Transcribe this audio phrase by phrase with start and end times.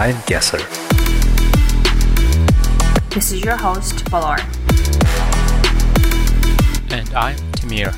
[0.00, 0.58] I'm Guesser.
[3.10, 4.36] This is your host, Balor.
[6.92, 7.92] And I'm Tamir.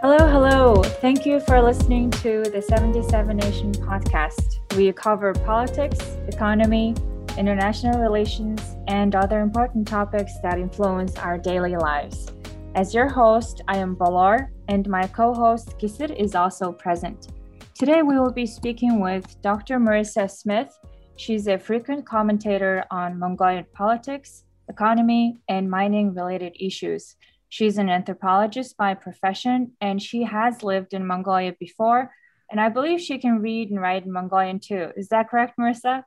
[0.00, 0.82] Hello, hello.
[0.82, 4.74] Thank you for listening to the 77 Nation podcast.
[4.74, 6.94] We cover politics, economy,
[7.36, 12.32] international relations, and other important topics that influence our daily lives.
[12.76, 17.26] As your host, I am Balor, and my co host, Gisir, is also present.
[17.74, 19.80] Today, we will be speaking with Dr.
[19.80, 20.78] Marissa Smith.
[21.16, 27.16] She's a frequent commentator on Mongolian politics, economy, and mining related issues.
[27.48, 32.12] She's an anthropologist by profession, and she has lived in Mongolia before.
[32.52, 34.92] And I believe she can read and write in Mongolian too.
[34.96, 36.04] Is that correct, Marissa?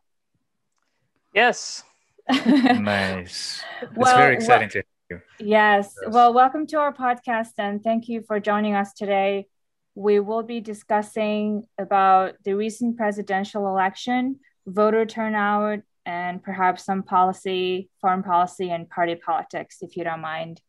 [1.34, 1.84] Yes.
[2.30, 3.61] nice.
[3.81, 4.83] It's well, very exciting well, to you.
[5.39, 5.95] Yes.
[6.02, 6.14] yes.
[6.14, 9.47] Well, welcome to our podcast and thank you for joining us today.
[9.95, 17.89] We will be discussing about the recent presidential election, voter turnout, and perhaps some policy,
[18.02, 20.61] foreign policy, and party politics, if you don't mind.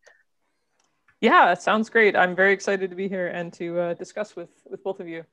[1.21, 2.15] Yeah, it sounds great.
[2.15, 5.25] I'm very excited to be here and to uh, discuss with with both of you.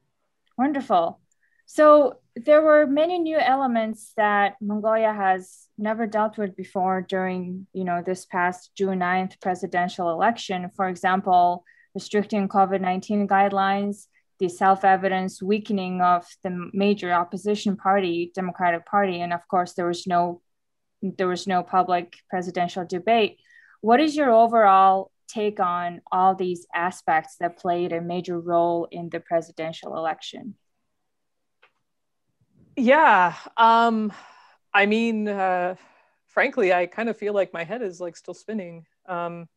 [0.58, 1.20] Wonderful.
[1.66, 7.84] So there were many new elements that Mongolia has never dealt with before during, you
[7.84, 10.70] know, this past June 9th presidential election.
[10.76, 14.08] For example, restricting COVID-19 guidelines,
[14.40, 20.08] the self-evidence weakening of the major opposition party, Democratic Party, and of course there was
[20.08, 20.42] no
[21.04, 23.40] there was no public presidential debate.
[23.82, 29.10] What is your overall take on all these aspects that played a major role in
[29.10, 30.56] the presidential election?
[32.76, 33.36] Yeah.
[33.58, 34.14] Um,
[34.74, 35.76] I mean, uh,
[36.28, 39.48] frankly, I kind of feel like my head is like still spinning um,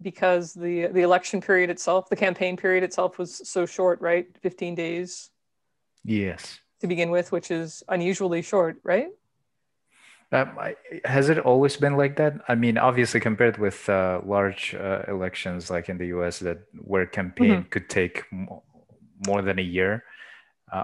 [0.00, 4.26] because the the election period itself, the campaign period itself, was so short, right?
[4.40, 5.30] Fifteen days.
[6.04, 6.58] Yes.
[6.80, 9.08] To begin with, which is unusually short, right?
[10.32, 10.58] Um,
[11.04, 12.34] has it always been like that?
[12.48, 17.06] I mean, obviously, compared with uh, large uh, elections like in the U.S., that where
[17.06, 17.68] campaign mm-hmm.
[17.68, 18.24] could take
[19.26, 20.02] more than a year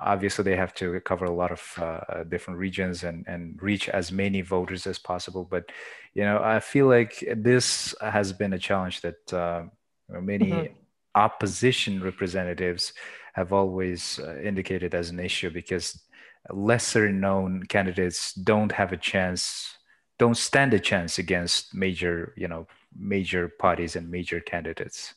[0.02, 4.12] obviously they have to cover a lot of uh, different regions and, and reach as
[4.12, 5.44] many voters as possible.
[5.44, 5.70] But
[6.14, 9.62] you know i feel like this has been a challenge that uh,
[10.08, 10.72] many mm-hmm.
[11.14, 12.92] opposition representatives
[13.34, 16.02] have always uh, indicated as an issue because
[16.50, 19.76] lesser known candidates don't have a chance
[20.18, 22.66] don't stand a chance against major you know
[22.98, 25.14] major parties and major candidates.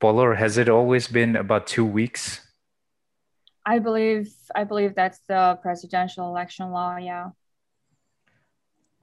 [0.00, 2.40] Polar, has it always been about two weeks
[3.66, 6.96] I believe I believe that's the presidential election law.
[6.96, 7.30] Yeah.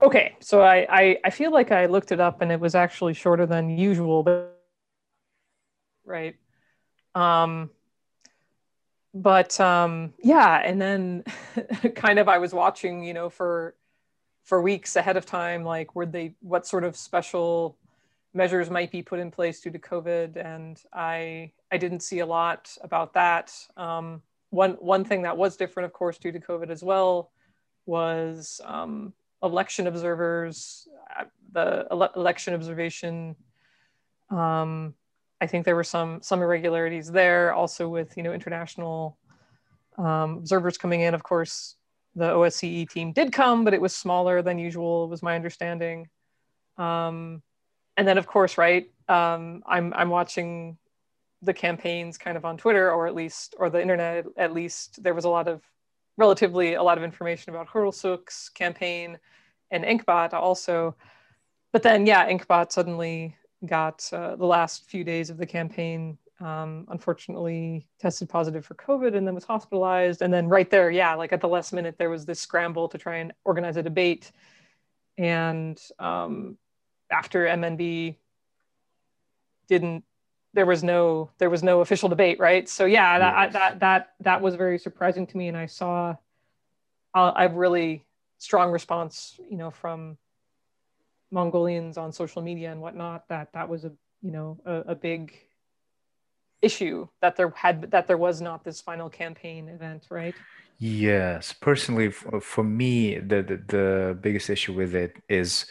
[0.00, 3.14] Okay, so I, I I feel like I looked it up and it was actually
[3.14, 4.60] shorter than usual, but
[6.04, 6.36] right.
[7.14, 7.70] Um,
[9.14, 11.24] but um, yeah, and then
[11.94, 13.74] kind of I was watching, you know, for
[14.44, 17.76] for weeks ahead of time, like were they what sort of special
[18.34, 22.26] measures might be put in place due to COVID, and I I didn't see a
[22.26, 23.52] lot about that.
[23.76, 24.22] Um,
[24.52, 27.32] one one thing that was different, of course, due to COVID as well,
[27.86, 30.86] was um, election observers.
[31.18, 33.34] Uh, the ele- election observation.
[34.30, 34.94] Um,
[35.40, 39.16] I think there were some some irregularities there, also with you know international
[39.96, 41.14] um, observers coming in.
[41.14, 41.76] Of course,
[42.14, 46.08] the OSCE team did come, but it was smaller than usual, was my understanding.
[46.76, 47.42] Um,
[47.96, 50.76] and then, of course, right, um, I'm I'm watching
[51.42, 55.14] the campaigns kind of on Twitter or at least or the internet at least there
[55.14, 55.62] was a lot of
[56.16, 59.18] relatively a lot of information about Khurelsukh's campaign
[59.70, 60.94] and Enkhbat also.
[61.72, 63.36] But then yeah, Enkhbat suddenly
[63.66, 69.16] got uh, the last few days of the campaign um, unfortunately tested positive for COVID
[69.16, 70.22] and then was hospitalized.
[70.22, 72.98] And then right there, yeah, like at the last minute, there was this scramble to
[72.98, 74.32] try and organize a debate.
[75.18, 76.58] And um,
[77.10, 78.16] after MNB
[79.68, 80.04] didn't
[80.54, 82.68] there was no there was no official debate, right?
[82.68, 83.52] So yeah, that yes.
[83.52, 86.16] that that that was very surprising to me, and I saw
[87.14, 88.04] a, a really
[88.38, 90.18] strong response, you know, from
[91.30, 93.28] Mongolians on social media and whatnot.
[93.28, 95.32] That that was a you know a, a big
[96.60, 100.34] issue that there had that there was not this final campaign event, right?
[100.78, 105.66] Yes, personally, for me, the, the the biggest issue with it is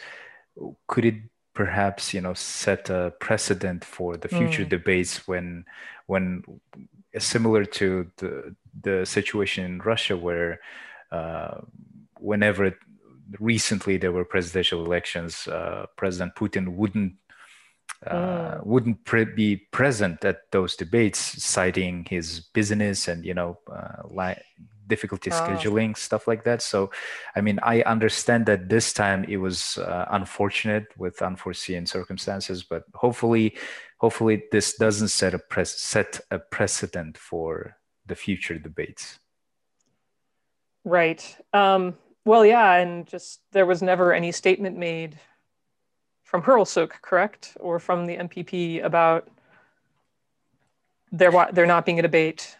[0.86, 1.14] could it
[1.54, 4.68] perhaps you know set a precedent for the future mm.
[4.68, 5.64] debates when
[6.06, 6.42] when
[7.18, 10.60] similar to the the situation in Russia where
[11.10, 11.60] uh,
[12.18, 12.76] whenever it,
[13.38, 17.14] recently there were presidential elections uh, President Putin wouldn't
[18.06, 18.66] uh, Mm.
[18.66, 24.42] wouldn't pre- be present at those debates, citing his business and you know uh, li-
[24.94, 25.38] difficulty Oh.
[25.40, 26.60] scheduling stuff like that.
[26.72, 26.78] So,
[27.36, 32.82] I mean, I understand that this time it was uh, unfortunate with unforeseen circumstances, but
[33.04, 33.46] hopefully,
[34.04, 37.50] hopefully this doesn't set a pre- set a precedent for
[38.10, 39.04] the future debates.
[40.84, 41.22] Right.
[41.52, 41.82] Um,
[42.24, 45.12] well, yeah, and just there was never any statement made
[46.24, 49.28] from Khurelsukh, correct, or from the MPP about
[51.20, 52.56] there there not being a debate.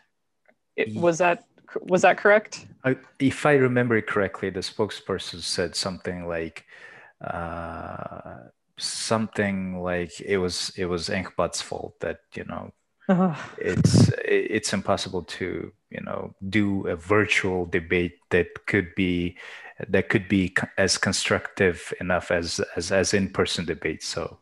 [0.76, 1.44] It, was that
[1.82, 2.66] was that correct?
[2.84, 6.64] I, if I remember correctly, the spokesperson said something like
[7.20, 8.48] uh,
[8.78, 12.72] something like it was it was Enkhbat's fault that you know
[13.08, 13.36] Ugh.
[13.58, 19.36] it's it's impossible to you know do a virtual debate that could be
[19.88, 24.06] that could be as constructive enough as as as in-person debates.
[24.06, 24.38] So,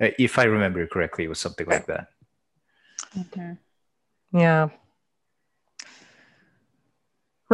[0.00, 2.08] uh, if I remember correctly, it was something like that.
[3.16, 3.58] Mhm.
[4.32, 4.68] Yeah.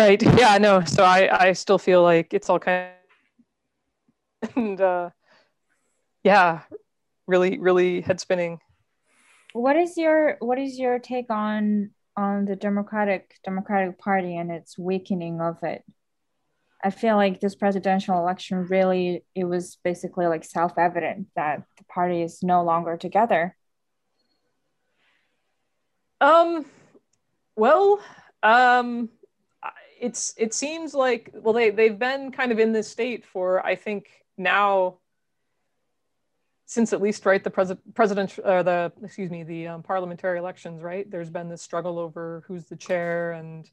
[0.00, 0.22] Right.
[0.38, 0.56] Yeah.
[0.56, 0.82] No.
[0.84, 2.92] So I I still feel like it's all kind
[4.42, 5.10] of and uh,
[6.24, 6.60] yeah,
[7.26, 8.60] really really head spinning.
[9.52, 14.78] What is your what is your take on on the Democratic Democratic Party and its
[14.78, 15.84] weakening of it?
[16.82, 22.22] I feel like this presidential election really it was basically like self-evident that the party
[22.22, 23.54] is no longer together.
[26.22, 26.64] Um,
[27.54, 28.00] well,
[28.42, 29.10] um,
[30.00, 33.76] it's it seems like well they they've been kind of in this state for I
[33.76, 34.08] think
[34.38, 34.96] now
[36.66, 40.82] since at least right the president president or the excuse me the um, parliamentary elections
[40.82, 43.68] right there's been this struggle over who's the chair and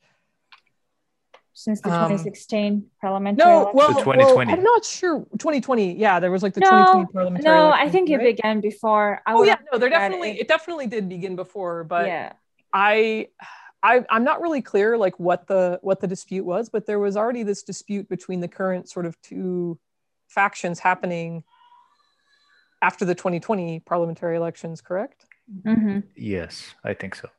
[1.53, 3.77] Since the Um, 2016 parliamentary no election.
[3.77, 4.53] well, The well 2020.
[4.53, 7.91] I'm not sure 2020 yeah there was like the No, 2020 parliamentary no, I elections,
[7.93, 9.21] think it began before.
[9.25, 10.41] I oh yeah no there read definitely it.
[10.41, 12.33] it definitely did begin before but yeah.
[12.73, 13.29] I,
[13.83, 17.15] I I'm not really clear like what the what the dispute was, but there was
[17.15, 19.79] already this dispute between the current sort of two
[20.27, 21.43] factions happening
[22.81, 25.25] after the 2020 parliamentary elections, correct?
[25.65, 27.29] hmm Yes, I think so.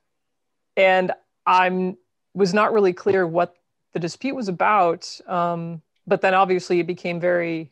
[0.76, 1.12] And
[1.46, 1.96] I'm
[2.34, 3.54] was not really clear what
[3.92, 5.20] the dispute was about.
[5.26, 7.70] Um, but then obviously it became very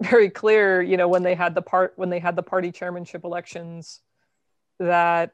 [0.00, 3.24] very clear, you know, when they had the part when they had the party chairmanship
[3.24, 4.00] elections
[4.78, 5.32] that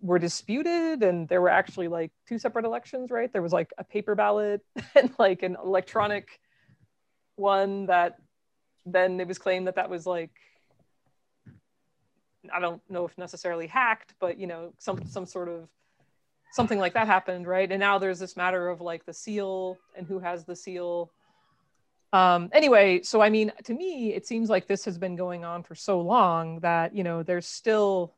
[0.00, 3.32] were disputed and there were actually like two separate elections, right?
[3.32, 4.62] There was like a paper ballot
[4.94, 6.40] and like an electronic
[7.36, 8.16] one that
[8.86, 10.30] then it was claimed that that was like
[12.52, 15.68] I don't know if necessarily hacked, but you know, some some sort of
[16.52, 17.70] something like that happened, right?
[17.70, 21.10] And now there's this matter of like the seal and who has the seal.
[22.12, 25.62] Um, anyway, so I mean, to me, it seems like this has been going on
[25.62, 28.14] for so long that you know there's still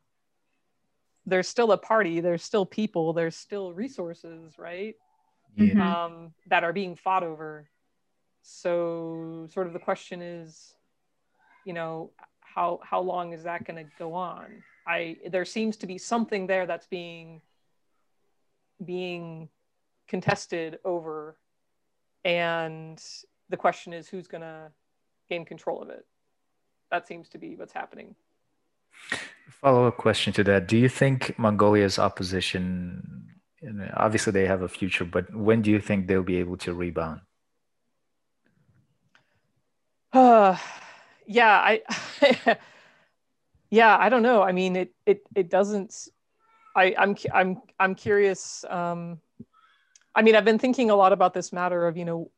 [1.27, 4.97] there's still a party, there's still people, there's still resources, right?
[5.57, 5.75] Yeah.
[5.75, 5.81] Mhm.
[5.81, 7.69] um, that are being fought over.
[8.43, 10.75] So, sort of the question is,
[11.65, 12.11] you know,
[12.41, 14.63] how how long is that going to go on?
[14.87, 17.43] I there seems to be something there that's being
[18.85, 19.49] being
[20.09, 21.39] contested over,
[22.25, 23.03] and
[23.49, 24.73] the question is who's going to
[25.29, 26.05] gain control of it.
[26.91, 28.17] That seems to be what's happening.
[29.49, 30.67] Follow up question to that.
[30.67, 33.29] Do you think Mongolia's opposition,
[33.95, 37.21] obviously they have a future, but when do you think they'll be able to rebound?
[40.13, 40.57] Uh,
[41.27, 41.83] yeah, I
[43.71, 44.43] yeah, I don't know.
[44.43, 46.09] I mean, it it it doesn't.
[46.77, 48.65] I I'm I'm I'm curious.
[48.69, 49.21] Um,
[50.15, 52.31] I mean, I've been thinking a lot about this matter of you know,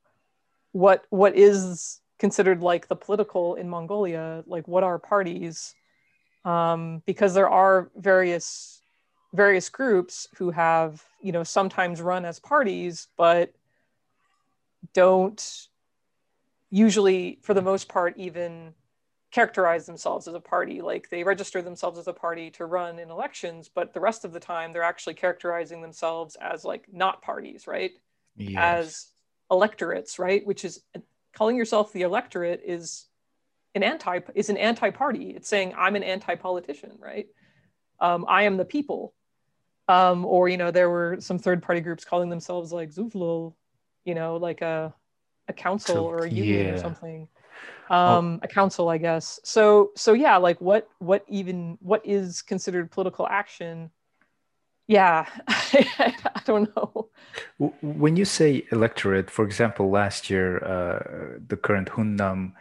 [0.73, 5.75] what what is considered like the political in Mongolia, like what are parties,
[6.45, 8.81] um, because there are various
[9.33, 13.53] various groups who have you know sometimes run as parties, but
[14.93, 15.69] don't
[16.71, 18.75] usually for the most part even
[19.31, 20.81] characterize themselves as a party.
[20.81, 24.33] Like they register themselves as a party to run in elections but the rest of
[24.33, 27.93] the time they're actually characterizing themselves as like not parties right?
[28.37, 28.55] Yes.
[28.57, 29.07] as
[29.51, 30.47] electorates right?
[30.47, 30.83] Which is
[31.35, 33.07] calling yourself the electorate is
[33.75, 35.31] an anti is an anti-party.
[35.31, 37.27] It's saying i'm an anti-politician right?
[38.01, 39.15] Um, i am the people.
[39.89, 43.55] Um, or you know there were some third party groups calling themselves like zuvlul
[44.05, 44.95] you know like a
[45.49, 47.29] a council So- or a union or something.
[47.91, 49.41] Um a council i guess.
[49.45, 53.91] So so yeah like what what even what is considered political action?
[54.87, 57.09] Yeah i don't know.
[57.83, 62.53] When you say electorate, for example, last year, uh, the current Hunnam,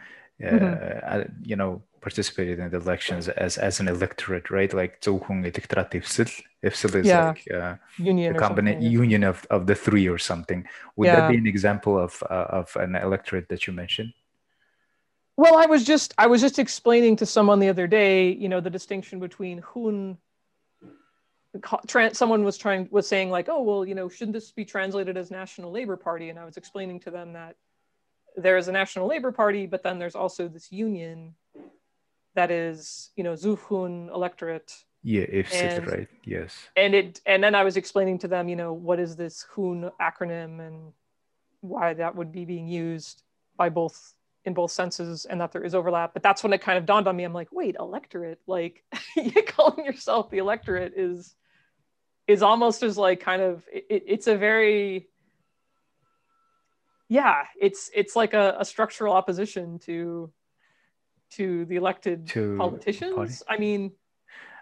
[0.42, 1.20] mm-hmm.
[1.20, 4.72] Uh, you know, participated in the elections as as an electorate, right?
[4.72, 10.66] Like Zohung is like uh, union, combina- union of, of the three or something.
[10.96, 11.16] Would yeah.
[11.16, 14.12] that be an example of uh, of an electorate that you mentioned?
[15.36, 18.60] Well, I was just I was just explaining to someone the other day, you know,
[18.60, 20.18] the distinction between Hun.
[21.86, 25.16] Trans, someone was trying was saying like, oh well, you know, shouldn't this be translated
[25.16, 26.30] as National Labor Party?
[26.30, 27.56] And I was explaining to them that
[28.36, 31.34] there is a National Labor Party, but then there's also this union
[32.34, 36.08] that is, you know, Zuhun electorate, Yeah, ifsil, And- right?
[36.24, 36.68] Yes.
[36.76, 39.90] and it and then I was explaining to them, you know, what is this Hun
[40.00, 40.92] acronym and
[41.60, 43.22] why that would be being used
[43.56, 44.14] by both
[44.44, 46.12] in both senses and that there is overlap.
[46.12, 47.24] But that's when it kind of dawned on me.
[47.24, 48.84] I'm like, wait, electorate, like
[49.16, 51.34] you calling yourself the electorate is
[52.26, 55.08] is almost as like kind of it- it's a very
[57.08, 60.32] yeah, it's it's like a, a structural opposition to
[61.32, 63.14] to the elected To politicians.
[63.14, 63.34] party.
[63.48, 63.92] I mean,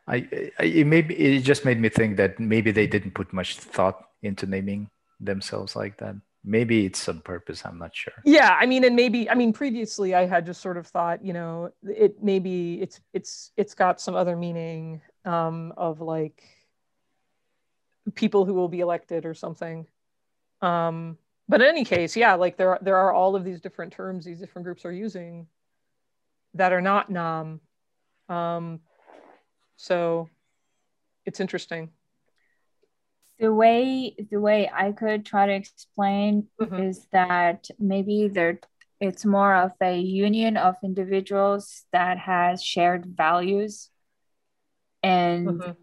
[0.08, 0.16] I,
[0.58, 4.08] I it maybe it just made me think that maybe they didn't put much thought
[4.22, 4.88] into naming
[5.20, 6.16] themselves like that.
[6.44, 7.62] Maybe it's on purpose.
[7.64, 8.14] I'm not sure.
[8.24, 11.32] yeah i mean and maybe i mean previously i had just sort of thought you
[11.32, 16.42] know it maybe it's it's it's got some other meaning um of like
[18.16, 19.86] people who will be elected or something
[20.62, 21.16] um
[21.48, 24.24] but in any case yeah like there are there are all of these different terms
[24.24, 25.46] these different groups are using
[26.54, 27.60] that are not nam
[28.28, 28.80] um
[29.76, 30.28] so
[31.26, 31.90] it's interesting
[33.38, 36.78] The way the way I could try to explain Mhm.
[36.88, 38.60] is that maybe there
[39.00, 43.90] it's more of a union of individuals that has shared values
[45.02, 45.76] and Mhm.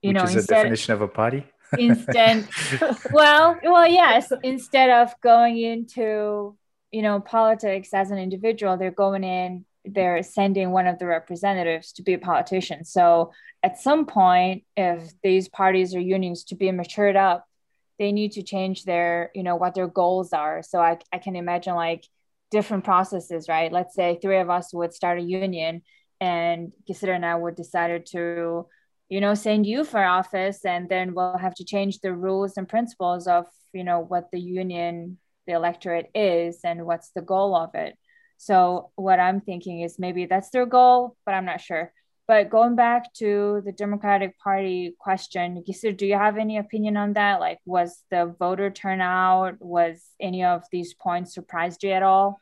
[0.00, 1.44] you Which know is the instead definition of a party.
[1.78, 2.46] Instead
[3.12, 6.56] well well yes instead of going into
[6.92, 11.92] you know politics as an individual they're going in they're sending one of the representatives
[11.92, 12.84] to be a politician.
[12.84, 17.46] So at some point if these parties or unions to be matured up
[17.98, 20.62] they need to change their you know what their goals are.
[20.62, 22.04] So i, I can imagine like
[22.50, 23.72] different processes right?
[23.72, 25.82] Let's say three of us would start a union
[26.20, 28.66] and Gisela and i would decided to
[29.08, 32.68] you know send you for office and then we'll have to change the rules and
[32.68, 37.74] principles of you know what the union the electorate is and what's the goal of
[37.74, 37.96] it.
[38.38, 41.92] So what i'm thinking is maybe that's their goal but i'm not sure.
[42.26, 47.12] But going back to the democratic party question Gisela, do you have any opinion on
[47.12, 47.38] that?
[47.38, 52.40] Like was the voter turnout was any of these points surprised you at all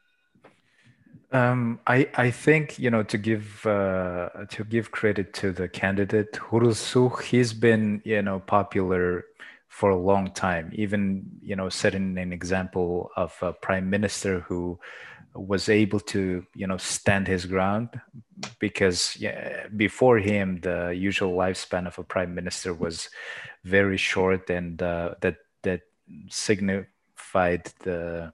[1.32, 6.32] Um, I I think you know to give uh, to give credit to the candidate
[6.34, 9.24] Hurusu, he's been you know popular
[9.68, 10.70] for a long time.
[10.74, 14.78] Even you know setting an example of a prime minister who
[15.34, 17.88] was able to you know stand his ground
[18.58, 23.08] because yeah, before him the usual lifespan of a prime minister was
[23.64, 25.80] very short and uh, that that
[26.28, 28.32] signified the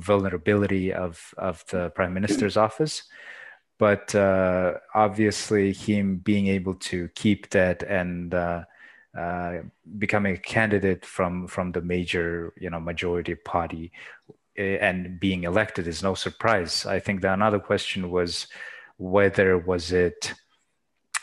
[0.00, 3.04] vulnerability of of the prime minister's office.
[3.78, 8.64] But uh, obviously him being able to keep that and uh,
[9.16, 9.58] uh,
[9.98, 13.92] becoming a candidate from from the major you know majority party
[14.56, 16.86] eh, and being elected is no surprise.
[16.86, 18.46] I think the another question was
[18.96, 20.32] whether was it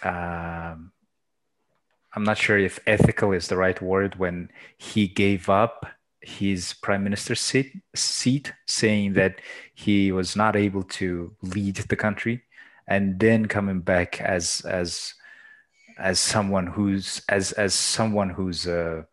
[0.03, 0.91] um,
[2.15, 5.85] i'm not sure if ethical is the right word when he gave up
[6.23, 9.41] his prime minister seat, seat saying that
[9.73, 12.43] he was not able to lead the country
[12.87, 15.13] and then coming back as as
[15.97, 19.05] as someone who's as as someone who's a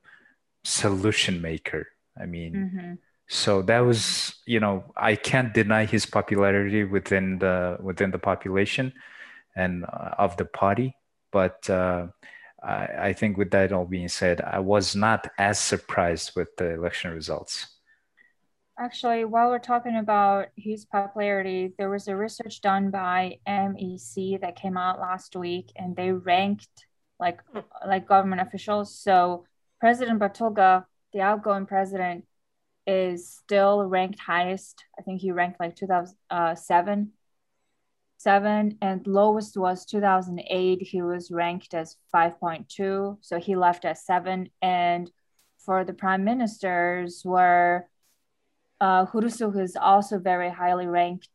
[0.64, 1.86] solution maker
[2.20, 2.94] i mean mm-hmm.
[3.28, 8.92] so that was you know i can't deny his popularity within the within the population
[9.56, 10.94] and uh, of the party
[11.32, 12.06] but uh,
[12.62, 16.74] I, I think with that all being said i was not as surprised with the
[16.74, 17.66] election results
[18.80, 24.56] Actually, while we're talking about his popularity, there was a research done by MEC that
[24.56, 26.86] came out last week, and they ranked
[27.18, 27.40] like
[27.86, 28.98] like government officials.
[28.98, 29.44] So
[29.80, 32.24] President Battulga, the outgoing president,
[32.86, 34.82] is still ranked highest.
[34.98, 37.19] I think he ranked like 2007, uh,
[38.20, 40.82] seven, and lowest was 2008.
[40.82, 44.50] He was ranked as 5.2, so he left at seven.
[44.60, 45.10] And
[45.64, 47.86] for the prime ministers were
[48.80, 51.28] uh, Khurelsukh is also very highly ranked.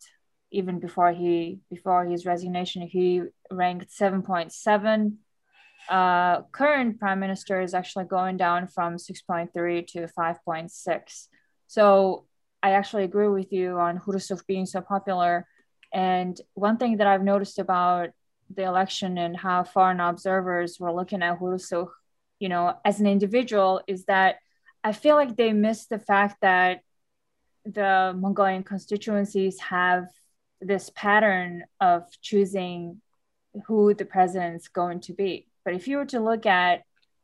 [0.52, 5.20] Even before he before his resignation, he ranked seven point seven.
[5.90, 10.72] Uh, current prime minister is actually going down from six point three to five point
[10.72, 11.30] six.
[11.68, 12.26] So
[12.64, 15.46] I actually agree with you on Khurelsukh being so popular,
[15.96, 18.10] And one thing that I've noticed about
[18.54, 21.90] the election and how foreign observers were looking at Khurelsukh,
[22.38, 24.36] you know, as an individual, is that
[24.84, 26.82] I feel like they missed the fact that
[27.64, 30.08] the Mongolian constituencies have
[30.60, 33.02] this pattern of choosing
[33.68, 35.48] who the president's going to be.
[35.64, 36.84] But if you were to look at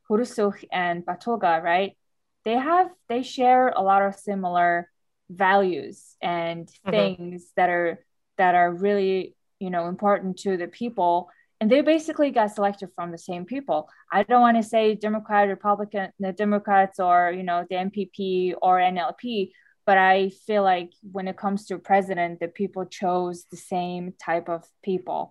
[0.10, 1.98] Khurelsukh and Battulga, right,
[2.46, 4.90] they have they share a lot of similar
[5.30, 6.92] values and mm-hmm.
[6.92, 8.00] things that are
[8.42, 11.30] that are really you know important to the people
[11.60, 13.88] and they basically got selected from the same people.
[14.12, 18.80] I don't want to say democrat republican the democrats or you know the mpp or
[18.80, 19.52] nlp
[19.86, 24.50] but i feel like when it comes to president the people chose the same type
[24.50, 25.22] of people.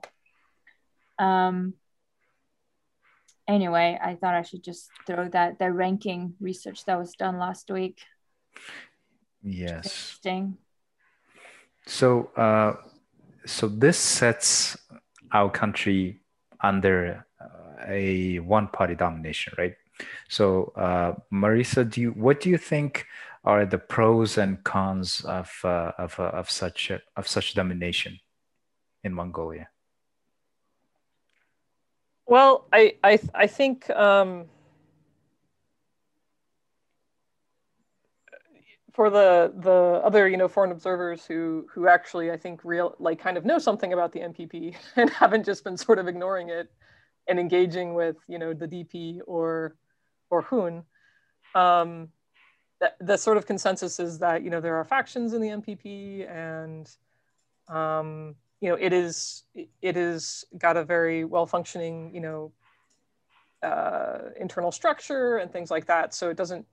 [1.19, 1.75] Um
[3.49, 7.67] anyway i thought i should just throw that the ranking research that was done last
[7.79, 7.99] week.
[9.43, 9.87] Yes.
[9.87, 10.59] Interesting.
[11.87, 12.75] So uh
[13.47, 14.77] so this sets
[15.33, 16.21] our country
[16.63, 19.75] under uh, a one party domination right?
[20.29, 23.07] So uh, marisa do you what do you think
[23.45, 28.19] are the pros and cons of uh, of, uh, of such of such domination
[29.05, 29.69] in mongolia?
[32.27, 34.47] Well i i, I think um,
[38.93, 43.19] for the the other you know foreign observers who who actually I think real like
[43.19, 46.71] kind of know something about the MPP and haven't just been sort of ignoring it
[47.29, 49.77] and engaging with you know the DP or
[50.31, 50.85] or Hun.
[51.55, 52.09] Um,
[52.81, 56.31] the, the sort of consensus is that you know there are factions in the MPP
[56.31, 56.91] and
[57.69, 62.53] um, you know it is it is got a very well functioning you know
[63.63, 66.15] uh, internal structure and things like that.
[66.15, 66.67] So it doesn't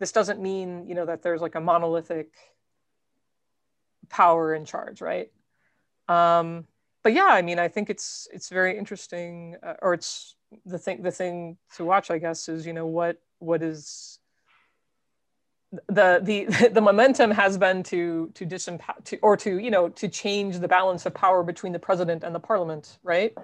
[0.00, 2.32] this doesn't mean you know that there's like a monolithic
[4.08, 5.30] power in charge right?
[6.08, 6.66] Um,
[7.02, 10.36] but yeah i mean i think it's it's very interesting uh, or it's
[10.66, 14.18] the thing the thing to watch i guess is you know what what is
[15.88, 20.08] the the the momentum has been to to disempower to, or to you know to
[20.08, 23.36] change the balance of power between the president and the parliament right?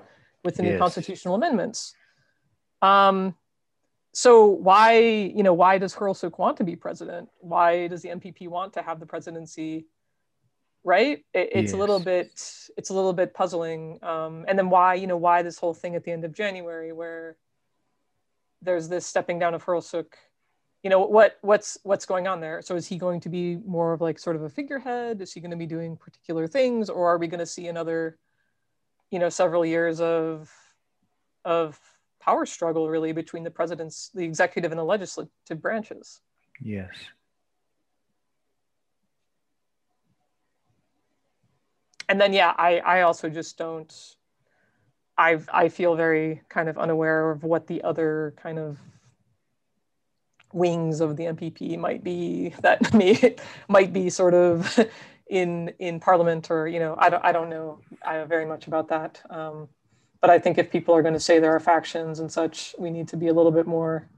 [0.45, 0.73] With the yes.
[0.73, 1.95] new constitutional amendments.
[2.83, 3.35] Um
[4.19, 7.29] so why you know why does Khurelsukh want to be president?
[7.41, 9.89] Why does the MPP want to have the presidency?
[10.85, 11.19] Right?
[11.35, 11.73] It, it's yes.
[11.75, 12.29] a little bit
[12.79, 13.99] it's a little bit puzzling.
[14.03, 16.95] Um, and then why you know why this whole thing at the end of January
[16.95, 17.37] where
[18.63, 20.15] there's this stepping down of Khurelsukh.
[20.83, 22.63] You know what what's what's going on there?
[22.63, 25.21] So is he going to be more of like sort of a figurehead?
[25.21, 28.17] Is he going to be doing particular things, or are we going to see another,
[29.11, 30.51] you know, several years of
[31.45, 31.79] of
[32.27, 36.21] power struggle really between the president's, the executive and the legislative branches.
[36.61, 36.91] Yes.
[42.09, 43.93] And then, yeah, I, I also just don't,
[45.17, 48.79] I, I feel very kind of unaware of what the other kind of
[50.53, 53.35] wings of the mpp might be that may,
[53.69, 54.79] might be sort of
[55.29, 58.89] in in parliament or you know I don't I don't know I very much about
[58.89, 59.21] that.
[59.29, 59.69] Um,
[60.21, 62.91] but I think if people are going to say there are factions and such, we
[62.91, 64.09] need to be a little bit more,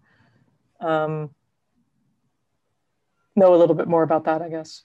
[0.81, 1.31] um,
[3.37, 4.83] know a little bit more about that, I guess.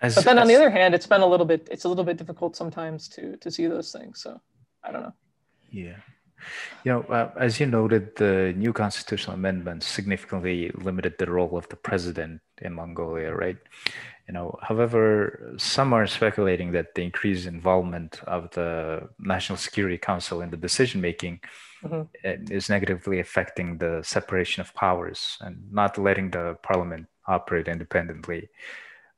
[0.00, 2.04] As, but then on the other hand, it's been a little bit, it's a little
[2.04, 4.20] bit difficult sometimes to to see those things.
[4.20, 4.40] So
[4.82, 5.14] I don't know.
[5.70, 5.96] Yeah.
[6.84, 11.68] You know, uh, as you noted, the new constitutional amendments significantly limited the role of
[11.68, 13.56] the president in Mongolia, right?
[14.26, 20.40] You know, however, some are speculating that the increased involvement of the National Security Council
[20.40, 21.40] in the decision making
[21.84, 22.02] mm-hmm.
[22.24, 28.48] Eh, is negatively affecting the separation of powers and not letting the parliament operate independently.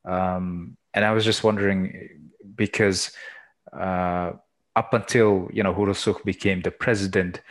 [0.03, 3.11] Um, and I was just wondering because
[3.71, 4.33] uh,
[4.75, 7.41] up until you know Khurelsukh became the president,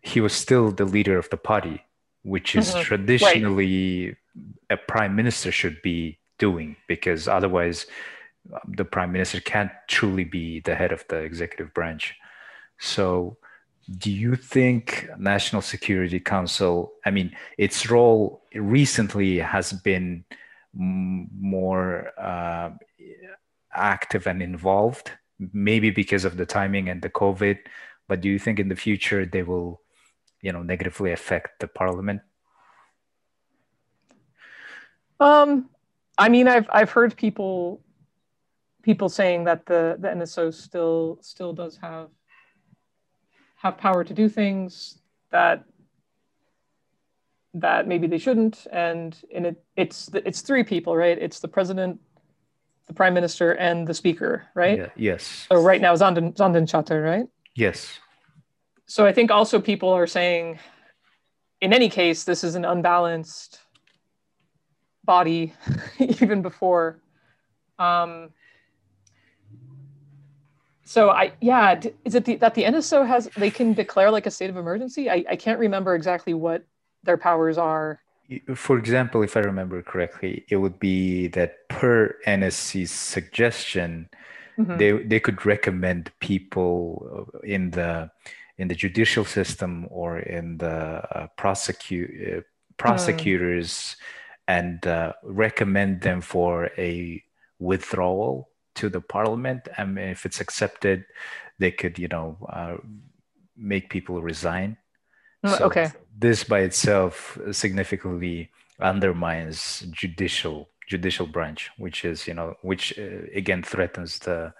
[0.00, 1.82] he was still the leader of the party,
[2.22, 2.82] which is mm-hmm.
[2.82, 4.16] traditionally right.
[4.70, 7.86] a prime minister should be doing because otherwise
[8.52, 12.14] um, the prime minister can't truly be the head of the executive branch.
[12.78, 13.38] So
[13.98, 20.24] do you think national security council i mean its role recently has been
[20.74, 22.70] more uh,
[23.72, 25.12] active and involved
[25.52, 27.58] maybe because of the timing and the covid
[28.08, 29.80] but do you think in the future they will
[30.40, 32.20] you know negatively affect the parliament?
[35.18, 35.70] Um
[36.18, 37.82] I mean, I've I've heard people
[38.82, 42.08] people saying that the the NSO still still does have
[43.56, 44.98] have power to do things
[45.30, 45.64] that
[47.54, 51.98] that maybe they shouldn't and and it it's it's three people right it's the president
[52.86, 54.78] the prime minister and the speaker, right?
[54.78, 55.46] Yeah, yes.
[55.50, 57.26] So right now, Zonden, Zandanshatar, right?
[57.54, 57.98] Yes.
[58.86, 60.58] So I think also people are saying,
[61.60, 63.60] in any case, this is an unbalanced
[65.06, 65.54] body,
[65.98, 67.00] even before.
[67.78, 68.30] Um,
[70.84, 74.30] so I yeah, is it the, that the NSO has they can declare like a
[74.30, 75.10] state of emergency?
[75.10, 76.64] I, I can't remember exactly what
[77.02, 78.00] their powers are.
[78.54, 84.08] For example, if I remember correctly, it would be that per NSC's suggestion,
[84.56, 84.76] mm-hmm.
[84.76, 88.10] they they could recommend people in the
[88.58, 92.40] in the judicial system or in the uh, prosecute uh,
[92.78, 93.96] prosecutors mm.
[94.48, 97.22] And uh, recommend them for a
[97.58, 99.68] withdrawal to the parliament.
[99.76, 101.04] And if it's accepted
[101.58, 102.76] they could you know uh,
[103.56, 104.76] make people resign.
[105.44, 105.92] Mm, so okay.
[106.16, 113.62] this by itself significantly undermines judicial judicial branch which is you know which uh, again
[113.62, 114.52] threatens the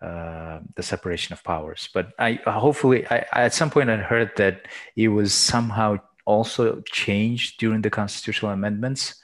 [0.00, 1.88] uh, the separation of powers.
[1.92, 7.58] But i hopefully I, at some point i heard that it was somehow also changed
[7.58, 9.20] during the constitutional amendments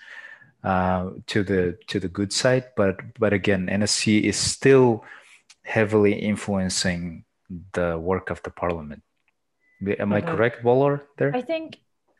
[0.64, 2.66] uh, to the to the good side.
[2.76, 5.04] But but again, NSC is still
[5.62, 7.24] heavily influencing
[7.72, 9.02] the work of the parliament.
[9.98, 10.28] Am I mm-hmm.
[10.28, 11.02] correct, Waller?
[11.16, 11.78] There, I think,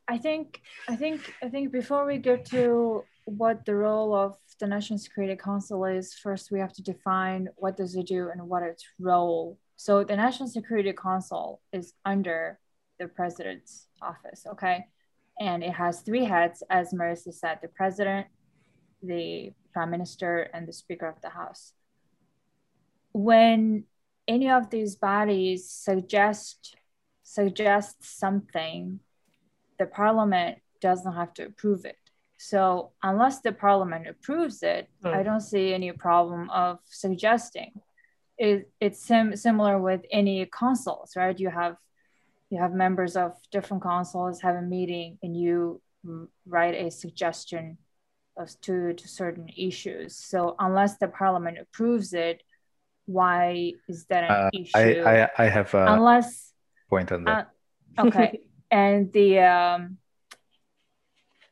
[0.08, 1.72] I think, I think, I think.
[1.72, 6.58] Before we get to what the role of the National Security Council is, first we
[6.58, 9.58] have to define what does it do and what its role.
[9.76, 12.58] So the National Security Council is under
[13.00, 14.46] the president's office.
[14.52, 14.86] Okay
[15.40, 18.26] and it has three heads, as Marissa said, the president,
[19.02, 21.72] the prime minister, and the speaker of the house.
[23.12, 23.84] When
[24.28, 26.76] any of these bodies suggest
[27.22, 29.00] suggest something,
[29.78, 31.96] the parliament doesn't have to approve it.
[32.36, 35.14] So unless the parliament approves it, mm.
[35.14, 37.80] I don't see any problem of suggesting.
[38.36, 41.38] It, it's sim- similar with any councils, right?
[41.38, 41.76] You have
[42.50, 45.80] you have members of different councils have a meeting and you
[46.46, 47.78] write a suggestion
[48.36, 50.16] of to, to certain issues.
[50.16, 52.42] So unless the parliament approves it,
[53.06, 55.02] why is that an uh, issue?
[55.04, 56.52] I, I, I have a unless
[56.88, 57.50] point on that.
[57.96, 58.40] Uh, okay.
[58.70, 59.98] and the um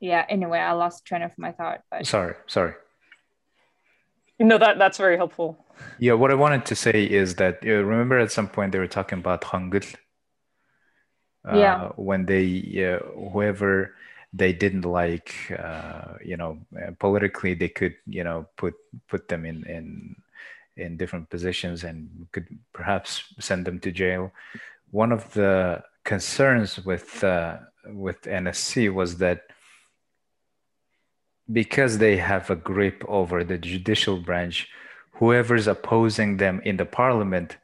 [0.01, 1.83] yeah, anyway, I lost train of my thought.
[1.91, 2.75] But sorry, sorry.
[4.39, 5.65] No, that that's very helpful.
[5.99, 8.87] Yeah, what I wanted to say is that you remember at some point they were
[8.87, 9.97] talking about Hangul
[11.57, 11.77] yeah.
[11.77, 12.99] Uh, when they
[13.33, 13.95] whoever
[14.33, 16.59] they didn't like uh, you know
[16.99, 18.75] politically they could you know put
[19.09, 20.17] put them in in
[20.77, 24.33] in different positions and could perhaps send them to jail
[24.91, 29.43] one of the concerns with uh, with NSC was that
[31.51, 34.69] because they have a grip over the judicial branch
[35.13, 37.57] whoever's opposing them in the parliament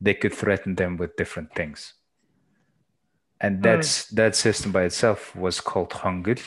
[0.00, 1.94] they could threaten them with different things
[3.42, 3.62] and hmm.
[3.62, 4.16] that's mm.
[4.16, 6.40] that system by itself was called Hangul.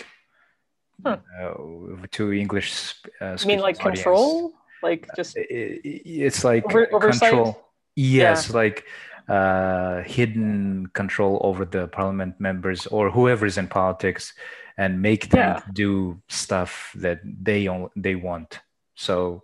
[1.04, 1.18] Huh.
[1.40, 2.96] Uh, to English.
[3.20, 4.00] Uh, you mean like audience.
[4.00, 7.62] control, like just it, it's like Over, control.
[7.96, 8.56] Yes, yeah.
[8.56, 8.86] like
[9.28, 14.34] uh, hidden control over the parliament members or whoever is in politics,
[14.78, 15.62] and make them yeah.
[15.74, 18.60] do stuff that they on, they want.
[18.96, 19.44] So,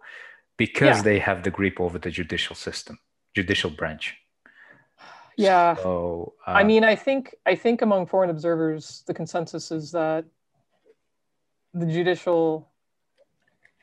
[0.58, 1.04] because yeah.
[1.04, 2.98] they have the grip over the judicial system,
[3.36, 4.16] judicial branch.
[5.38, 5.76] Yeah.
[5.76, 10.26] So, uh, I mean, I think I think among foreign observers, the consensus is that
[11.74, 12.70] the judicial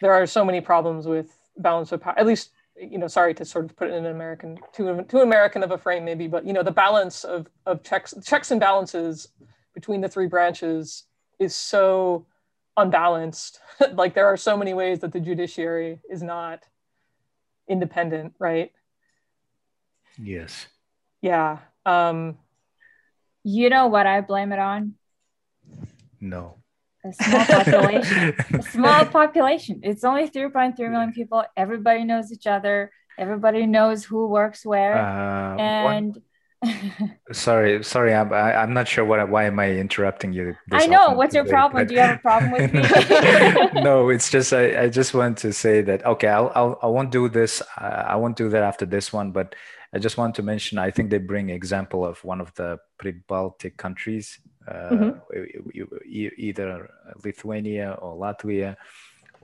[0.00, 2.18] there are so many problems with balance of power.
[2.18, 5.20] At least, you know, sorry to sort of put it in an American too too
[5.20, 8.60] American of a frame, maybe, but you know, the balance of of checks checks and
[8.60, 9.28] balances
[9.74, 11.04] between the three branches
[11.38, 12.26] is so
[12.76, 13.60] unbalanced.
[13.94, 16.64] like there are so many ways that the judiciary is not
[17.68, 18.72] independent, right?
[20.16, 20.66] Yes.
[21.20, 21.58] Yeah.
[21.84, 22.38] Um,
[23.44, 24.94] you know what I blame it on?
[26.20, 26.56] No.
[27.04, 28.34] A small population.
[28.54, 29.80] a small population.
[29.82, 31.44] It's only 3.3 million people.
[31.56, 32.92] Everybody knows each other.
[33.18, 34.96] Everybody knows who works where.
[34.96, 36.18] Uh, and
[37.32, 40.56] sorry, sorry, I'm I, am i am not sure what why am I interrupting you.
[40.72, 41.10] I know.
[41.10, 41.82] What's your problem?
[41.82, 41.88] But...
[41.88, 43.80] Do you have a problem with me?
[43.82, 47.12] no, it's just I, I just want to say that okay, I'll, I'll I won't
[47.12, 47.62] do this.
[47.76, 49.54] I, I won't do that after this one, but
[49.92, 53.78] I just want to mention, I think they bring example of one of the pre-Baltic
[53.78, 55.96] countries, uh, mm-hmm.
[56.12, 56.90] either
[57.24, 58.76] Lithuania or Latvia,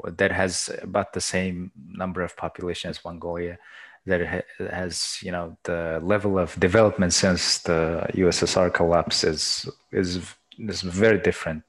[0.05, 3.59] that has about the same number of population as Mongolia,
[4.07, 10.83] that has, you know, the level of development since the USSR collapse is is is
[10.83, 11.63] very different.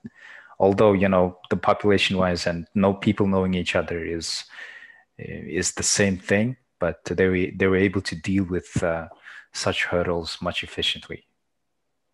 [0.59, 4.45] Although you know the population wise and no people knowing each other is
[5.17, 9.07] is the same thing, but they were, they were able to deal with uh,
[9.53, 11.25] such hurdles much efficiently.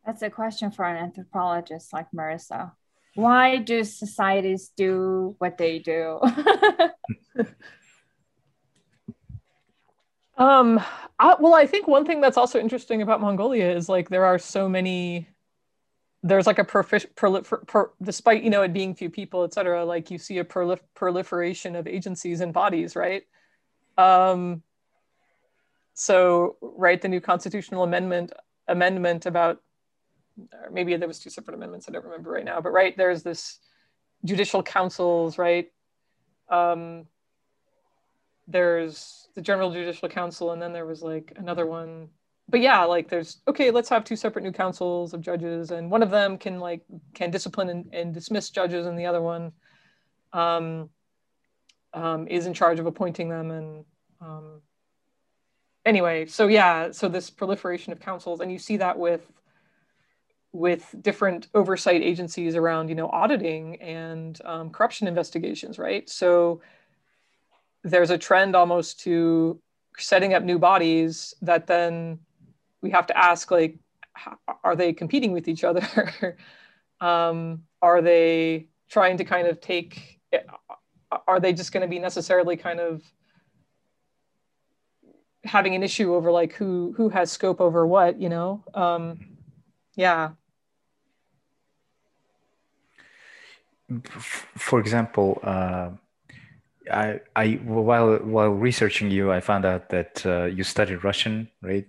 [0.05, 2.71] That's a question for an anthropologist like Marissa.
[3.15, 6.19] Why do societies do what they do?
[10.41, 10.82] um,
[11.19, 14.39] I, well, I think one thing that's also interesting about Mongolia is like there are
[14.39, 15.27] so many.
[16.23, 19.86] There's like a prolifer- per, despite you know it being few people, et cetera.
[19.86, 23.23] Like you see a prolif- proliferation of agencies and bodies, right?
[23.97, 24.63] Um,
[25.93, 28.34] so, right, the new constitutional amendment
[28.67, 29.62] amendment about
[30.71, 31.88] maybe there was two separate amendments.
[31.88, 33.60] I don't remember right now, but right there's this
[34.25, 35.71] judicial councils, right?
[36.49, 37.06] Um,
[38.47, 42.10] there's the General Judicial Council, and then there was like another one.
[42.49, 46.04] But yeah, like there's okay, let's have two separate new councils of judges, and one
[46.04, 46.82] of them can like
[47.13, 49.51] can discipline and, and dismiss judges, and the other one
[50.34, 50.89] um,
[51.93, 53.51] um, is in charge of appointing them.
[53.51, 53.86] And
[54.19, 54.62] um,
[55.86, 59.21] anyway, so yeah, so this proliferation of councils, and you see that with
[60.54, 66.62] with different oversight agencies around you know auditing and um, corruption investigations right so
[67.84, 69.60] there's a trend almost to
[69.98, 72.20] setting up new bodies that then
[72.82, 73.78] we have to ask like
[74.63, 76.38] are they competing with each other?
[77.02, 80.20] Um, are they trying to kind of take
[81.28, 83.02] are they just going to be necessarily kind of
[85.44, 88.63] having an issue over like who who has scope over what you know?
[88.76, 89.20] Um,
[89.96, 90.30] yeah.
[94.58, 95.89] For example, uh,
[96.91, 101.88] I, I while while researching you, I found out that uh, you studied Russian, right?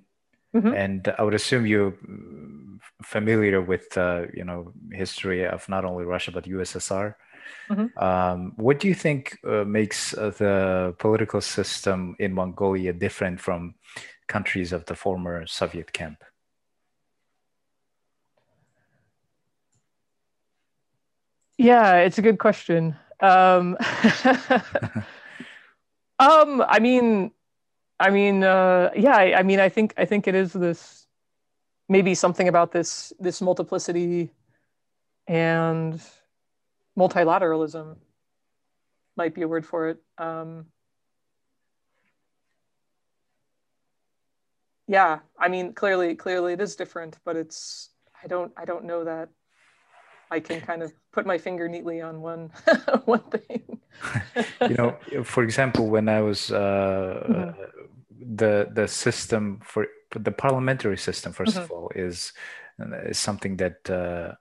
[0.54, 0.74] Mm-hmm.
[0.74, 1.94] And I would assume you're
[3.02, 7.14] familiar with uh, you know history of not only Russia but USSR.
[7.70, 7.98] Mm-hmm.
[7.98, 13.74] Um, what do you think uh, makes uh, the political system in Mongolia different from
[14.28, 16.22] countries of the former Soviet camp?
[21.58, 22.96] Yeah, it's a good question.
[23.22, 23.76] Um,
[26.18, 27.30] um, I mean,
[28.00, 31.06] I mean, uh, yeah, I, I, mean, I think, I think it is this,
[31.88, 34.30] maybe something about this, this multiplicity
[35.28, 36.02] and
[36.98, 37.96] multilateralism
[39.16, 40.02] might be a word for it.
[40.18, 40.66] Um,
[44.88, 47.90] yeah, I mean, clearly, clearly it is different, but it's,
[48.22, 49.28] I don't, I don't know that
[50.32, 52.50] I can kind of put my finger neatly on one
[53.04, 53.80] one thing.
[54.70, 58.34] you know, for example, when I was uh, mm-hmm.
[58.40, 61.58] the the system for the parliamentary system, 1st mm-hmm.
[61.58, 62.32] of all, is
[63.10, 64.32] is something that uh,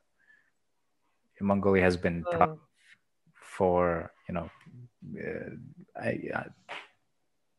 [1.41, 2.58] Mongolia has been mm.
[3.36, 4.47] for you know,
[5.19, 5.49] uh,
[6.08, 6.49] I, uh,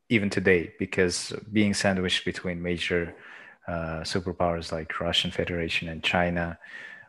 [0.08, 3.14] even today because being sandwiched between major
[3.68, 6.58] uh, superpowers like Russian Federation and China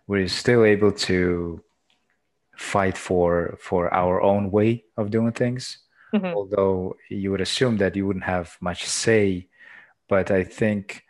[0.07, 1.61] we're still able to
[2.57, 5.79] fight for for our own way of doing things
[6.13, 6.35] mm-hmm.
[6.35, 9.47] although you would assume that you wouldn't have much say
[10.07, 11.03] but i think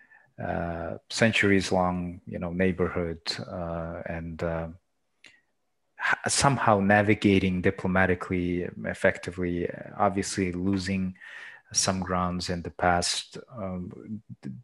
[0.44, 4.68] uh, centuries long you know neighborhood uh, and uh,
[6.28, 11.14] somehow navigating diplomatically effectively obviously losing
[11.72, 14.22] some grounds in the past um,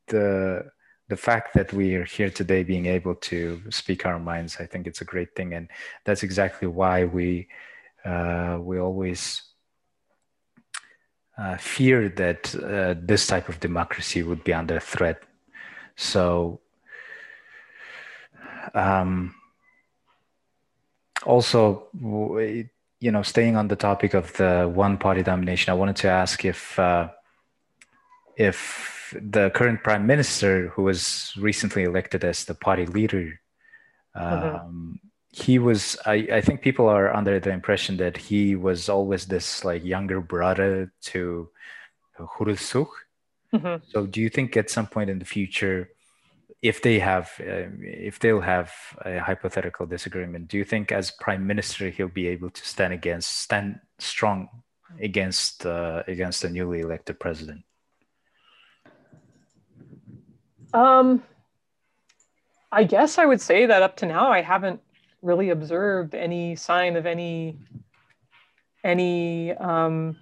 [0.08, 0.66] the
[1.10, 4.88] the fact that we are here today being able to speak our minds i think
[4.88, 5.54] it's a great thing.
[5.54, 5.68] And
[6.06, 7.48] that's exactly why we
[8.06, 9.42] uh, we always
[11.38, 15.24] uh, fear that uh, this type of democracy would be under threat.
[15.96, 16.62] So
[18.74, 19.36] um,
[21.26, 21.88] also
[23.00, 26.44] you know staying on the topic of the one party domination i wanted to ask
[26.46, 27.08] if uh,
[28.36, 33.40] if the current prime minister, who was recently elected as the party leader,
[34.16, 34.56] mm-hmm.
[34.56, 35.00] um,
[35.32, 35.98] he was.
[36.06, 40.22] I, I think people are under the impression that he was always this like younger
[40.22, 41.50] brother to
[42.18, 42.90] Khurelsukh.
[43.54, 43.84] Mm-hmm.
[43.90, 45.90] So, do you think at some point in the future,
[46.62, 48.72] if they have, uh, if they'll have
[49.06, 53.40] a hypothetical disagreement, do you think as prime minister he'll be able to stand against,
[53.40, 54.50] stand strong
[55.00, 57.64] against uh, against the newly elected president?
[60.74, 61.24] Um,
[62.72, 64.82] I guess I would say that up to now, I haven't
[65.22, 67.58] really observed any sign of any
[68.84, 70.16] any um,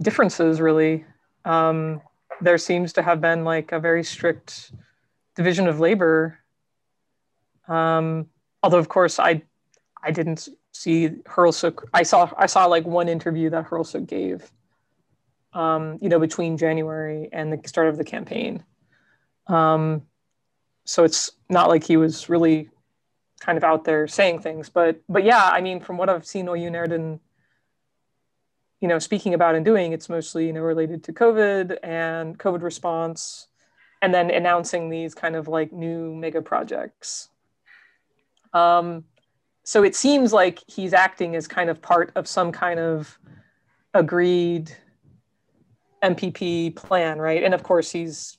[0.00, 0.60] differences.
[0.60, 1.04] Really,
[1.44, 2.00] um,
[2.40, 4.72] there seems to have been like a very strict
[5.36, 6.38] division of labor.
[7.68, 8.26] Um,
[8.62, 9.42] although, of course, I
[10.02, 11.84] I didn't see Khurelsukh.
[11.92, 14.50] I saw I saw like one interview that Khurelsukh gave
[15.54, 18.64] um, you know, between January and the start of the campaign.
[19.46, 20.02] Um,
[20.84, 22.70] so it's not like he was really
[23.40, 26.46] kind of out there saying things, but but yeah, I mean, from what I've seen
[26.46, 27.20] Oyun Erdene,
[28.80, 32.62] you know, speaking about and doing, it's mostly you know related to COVID and COVID
[32.62, 33.48] response,
[34.00, 37.28] and then announcing these kind of like new mega projects.
[38.52, 39.04] Um,
[39.64, 43.18] so it seems like he's acting as kind of part of some kind of
[43.94, 44.76] agreed
[46.02, 47.42] MPP plan, right?
[47.42, 48.38] And of course, he's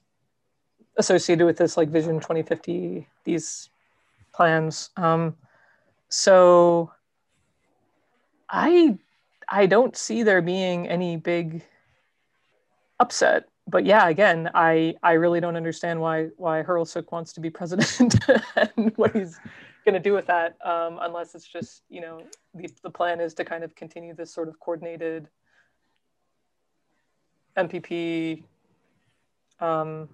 [0.98, 3.70] associated with this like Vision 2050, these
[4.34, 4.90] plans.
[4.98, 5.36] Um,
[6.10, 6.92] so
[8.50, 8.98] I
[9.50, 11.64] I don't see there being any big
[13.00, 13.46] upset.
[13.68, 18.16] But yeah, again, I I really don't understand why why Khurelsukh wants to be president
[18.78, 19.40] and what he's
[19.86, 22.22] going to do with that, um, unless it's just you know
[22.54, 25.28] the the plan is to kind of continue this sort of coordinated
[27.58, 28.44] MPP
[29.60, 30.10] um,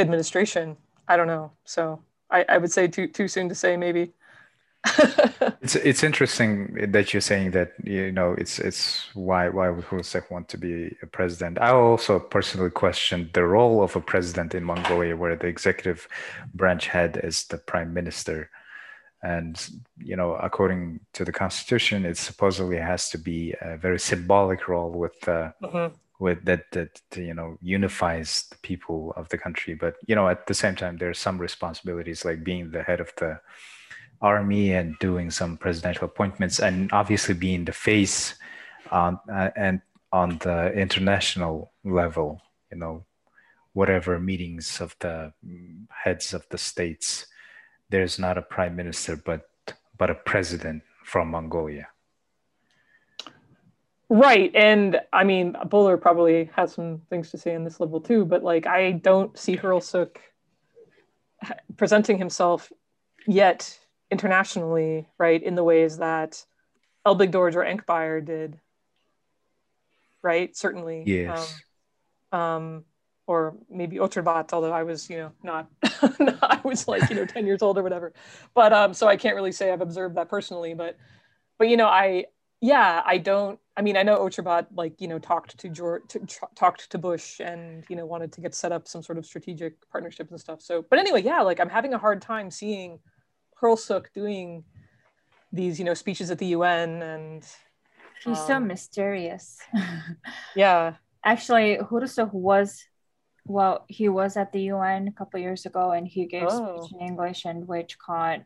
[0.00, 0.76] administration.
[1.08, 1.52] I don't know.
[1.64, 4.12] So I, I would say too too soon to say maybe.
[5.60, 10.30] it's it's interesting that you're saying that you know it's it's why why would Khurelsukh
[10.30, 11.58] want to be a president.
[11.60, 16.08] I also personally questioned the role of a president in Mongolia, where the executive
[16.54, 18.48] branch head is the prime minister,
[19.22, 19.54] and
[19.98, 24.90] you know according to the constitution, it supposedly has to be a very symbolic role
[24.90, 25.28] with.
[25.28, 29.74] Uh, mm-hmm with that that you know unifies the people of the country.
[29.74, 33.00] But you know at the same time there are some responsibilities like being the head
[33.00, 33.40] of the
[34.20, 38.34] army and doing some presidential appointments and obviously being the face
[38.92, 39.80] on uh, and
[40.12, 43.04] on the international level you know
[43.72, 45.32] whatever meetings of the
[45.88, 47.26] heads of the states.
[47.88, 49.48] There's not a prime minister but
[49.96, 51.88] but a president from mongolia
[54.12, 54.50] Right.
[54.56, 58.42] And I mean, Buller probably has some things to say on this level too, but
[58.42, 60.16] like, I don't see Khurelsukh
[61.76, 62.72] presenting himself
[63.28, 63.78] yet
[64.10, 66.44] internationally, right, in the ways that
[67.06, 68.58] Elbig Elbegdorj or Enkhbayar did.
[70.22, 70.56] Right.
[70.56, 71.04] Certainly.
[71.06, 71.54] Yes.
[72.32, 72.84] Um, um,
[73.28, 75.68] or maybe Ochirbat, although I was, you know, not,
[76.42, 78.12] I was like, you know, 10 years old or whatever.
[78.54, 80.96] But um, so I can't really say I've observed that personally, but,
[81.56, 82.24] but, you know, I,
[82.60, 83.58] yeah, I don't.
[83.76, 86.20] I mean, I know Ochirbat like you know talked to George, to,
[86.54, 89.90] talked to Bush, and you know wanted to get set up some sort of strategic
[89.90, 90.60] partnerships and stuff.
[90.60, 92.98] So, but anyway, yeah, like I'm having a hard time seeing
[93.60, 94.64] Khurelsukh doing
[95.52, 97.42] these you know speeches at the UN, and
[98.22, 99.58] he's um, so mysterious.
[100.54, 100.94] yeah,
[101.24, 102.84] actually, Khurelsukh was.
[103.46, 106.82] Well, he was at the UN a couple years ago, and he gave oh.
[106.82, 108.40] speech in English, and which caught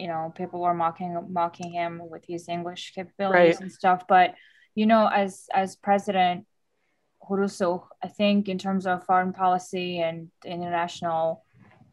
[0.00, 3.60] you know people were mocking mocking him with his english capabilities right.
[3.60, 4.34] and stuff but
[4.74, 6.46] you know as as president
[7.22, 11.44] Khurelsukh, I think in terms of foreign policy and international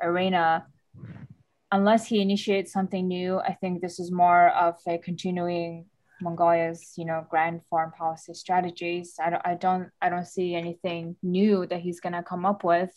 [0.02, 0.66] arena,
[1.72, 5.86] unless he initiates something new, I think this is more of a continuing
[6.22, 9.16] Mongolia's, you know, grand foreign policy strategies.
[9.24, 12.90] I don't, I don't, I don't see anything new that he's gonna come up with.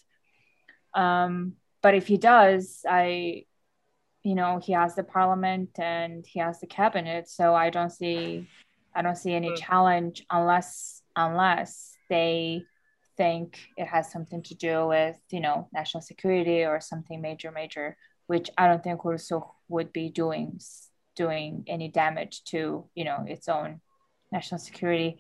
[0.94, 3.44] Um, but if he does, I,
[4.22, 8.46] you know he has the parliament and he has the cabinet so i don't see
[8.94, 9.56] i don't see any mm.
[9.56, 12.62] challenge unless unless they
[13.16, 17.96] think it has something to do with you know national security or something major major
[18.26, 20.60] which i don't think Khurelsukh would be doing
[21.16, 23.80] doing any damage to you know its own
[24.32, 25.18] national security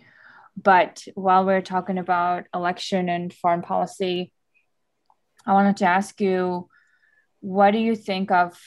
[0.62, 4.32] but while we're talking about election and foreign policy
[5.46, 6.68] i wanted to ask you
[7.40, 8.58] what do you think of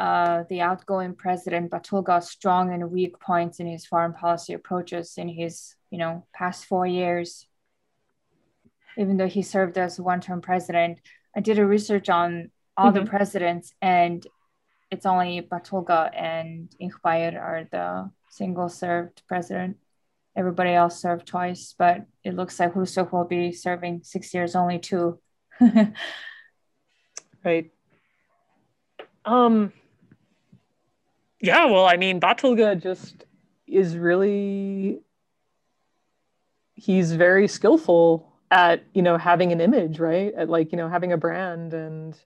[0.00, 5.28] uh, the outgoing president Battulga's strong and weak points in his foreign policy approaches in
[5.28, 7.46] his, you know, past four years.
[8.96, 11.00] Even though he served as one-term president,
[11.36, 13.04] I did a research on all mm-hmm.
[13.04, 14.26] the presidents, and
[14.90, 19.76] it's only Battulga and Enkhbayar are the single-served president.
[20.34, 24.78] Everybody else served twice, but it looks like Khurelsukh will be serving six years only
[24.78, 25.20] too.
[27.44, 27.70] right.
[29.26, 29.74] Um,
[31.40, 33.24] yeah, well, I mean, Battulga just
[33.66, 35.00] is really
[36.74, 40.32] he's very skillful at you know having an image, right?
[40.34, 42.16] At like you know having a brand and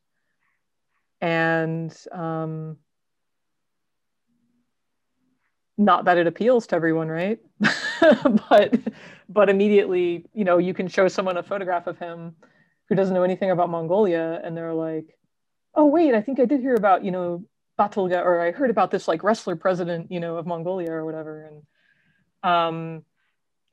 [1.20, 2.76] and um,
[5.78, 7.38] not that it appeals to everyone, right?
[8.50, 8.78] but
[9.28, 12.34] but immediately, you know, you can show someone a photograph of him
[12.88, 15.16] who doesn't know anything about Mongolia, and they're like,
[15.74, 17.44] "Oh, wait, I think I did hear about you know
[17.78, 21.50] Battulga, or I heard about this like wrestler president, you know, of Mongolia or whatever.
[22.42, 23.04] And um,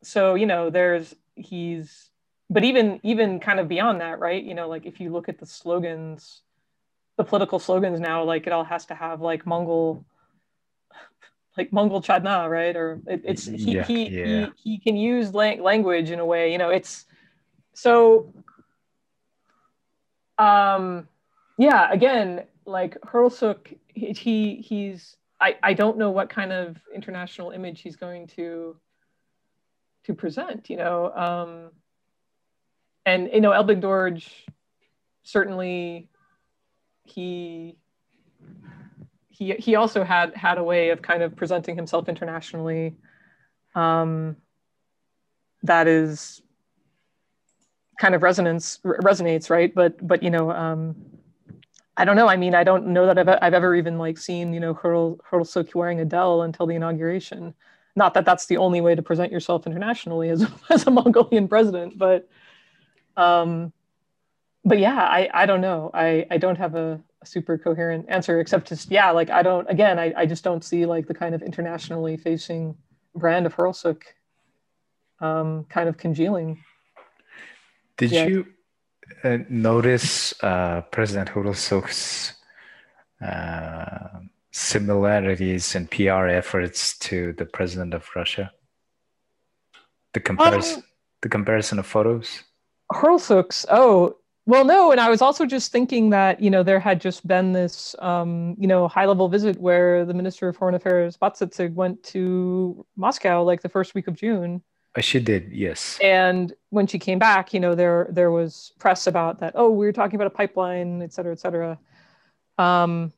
[0.04, 2.12] so, you know, there's he's
[2.52, 5.40] but even even kind of beyond that right you know like if you look at
[5.40, 6.42] the slogans
[7.18, 10.06] the political slogans now like it all has to have like mongol
[11.58, 14.26] like mongol chadna right or it, it's he Yeah, he, yeah.
[14.26, 17.06] he he can use lang- language in a way you know it's
[17.74, 18.34] so
[20.38, 21.08] um
[21.58, 27.52] yeah again like Khurelsukh, he, he he's I, I don't know what kind of international
[27.52, 28.78] image he's going to
[30.04, 31.72] to present you know um
[33.06, 34.28] and you know Elbegdorj
[35.24, 36.10] certainly
[37.04, 37.78] he
[39.30, 42.96] he he also had had a way of kind of presenting himself internationally.
[43.74, 44.38] Um
[45.64, 46.42] that is
[48.00, 49.74] kind of resonance resonates right?
[49.74, 50.96] But but you know um
[52.02, 52.28] I don't know.
[52.28, 55.18] I mean, I don't know that I've, I've ever even like seen, you know, Hurl
[55.18, 57.54] Khurelsukh wearing a deel until the inauguration.
[57.96, 62.00] Not that that's the only way to present yourself internationally as, as a Mongolian president,
[62.00, 62.28] but,
[63.18, 63.72] um,
[64.66, 65.92] but yeah, I, I don't know.
[65.94, 69.70] I, I don't have a, a super coherent answer except just, yeah, like I don't,
[69.70, 72.76] again, I, I just don't see like the kind of internationally facing
[73.14, 74.02] brand of Khurelsukh
[75.20, 76.64] um, kind of congealing.
[77.98, 78.26] Did Yeah.
[78.26, 78.48] you
[79.50, 82.34] notice uh, President Khurelsukh's
[83.22, 84.20] uh,
[84.52, 88.52] similarities in PR efforts to the president of Russia?
[90.14, 90.84] The comparison,
[91.22, 92.44] the comparison of photos.
[92.92, 93.66] Khurelsukh's.
[93.70, 94.92] Oh, well, no.
[94.92, 98.56] And I was also just thinking that, you know, there had just been this, um,
[98.60, 103.44] you know, high level visit where the Minister of Foreign Affairs, Battsetseg, went to Moscow
[103.44, 104.62] like the first week of June.
[104.98, 105.98] Uh, she did, yes.
[106.04, 109.54] And when she came back, you know, there there was press about that.
[109.56, 111.80] Oh, we were talking about a pipeline, et cetera, et cetera.
[112.58, 113.14] Um,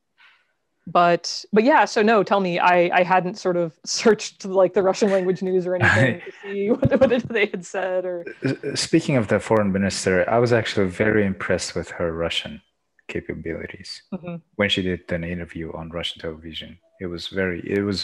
[0.85, 4.83] but but yeah, so no, tell me, I I hadn't sort of searched like the
[4.83, 8.25] Russian language news or anything to see what, what they had said or.
[8.45, 12.61] Uh, Speaking of the foreign minister, I was actually very impressed with her Russian
[13.07, 14.41] capabilities Mhm.
[14.55, 16.77] when she did an interview on Russian television.
[17.03, 17.99] It was very, it was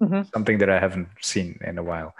[0.00, 0.22] Mhm.
[0.34, 2.10] something that I haven't seen in a while.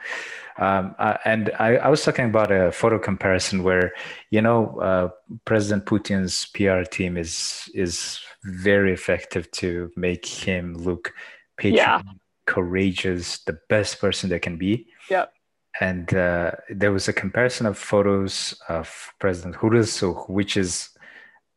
[0.67, 3.89] Um, uh, and I, I was talking about a photo comparison where,
[4.35, 4.59] you know,
[4.89, 5.09] uh,
[5.45, 7.33] President Putin's PR team is
[7.75, 8.21] is
[8.69, 11.05] very effective to make him look
[11.63, 12.01] Yeah.
[12.03, 14.73] patriotic, courageous, the best person they can be.
[15.11, 15.27] Yep.
[15.81, 16.51] And uh,
[16.81, 18.33] there was a comparison of photos
[18.69, 18.87] of
[19.23, 20.91] President Khurelsukh, which is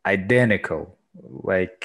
[0.06, 0.98] identical,
[1.54, 1.84] like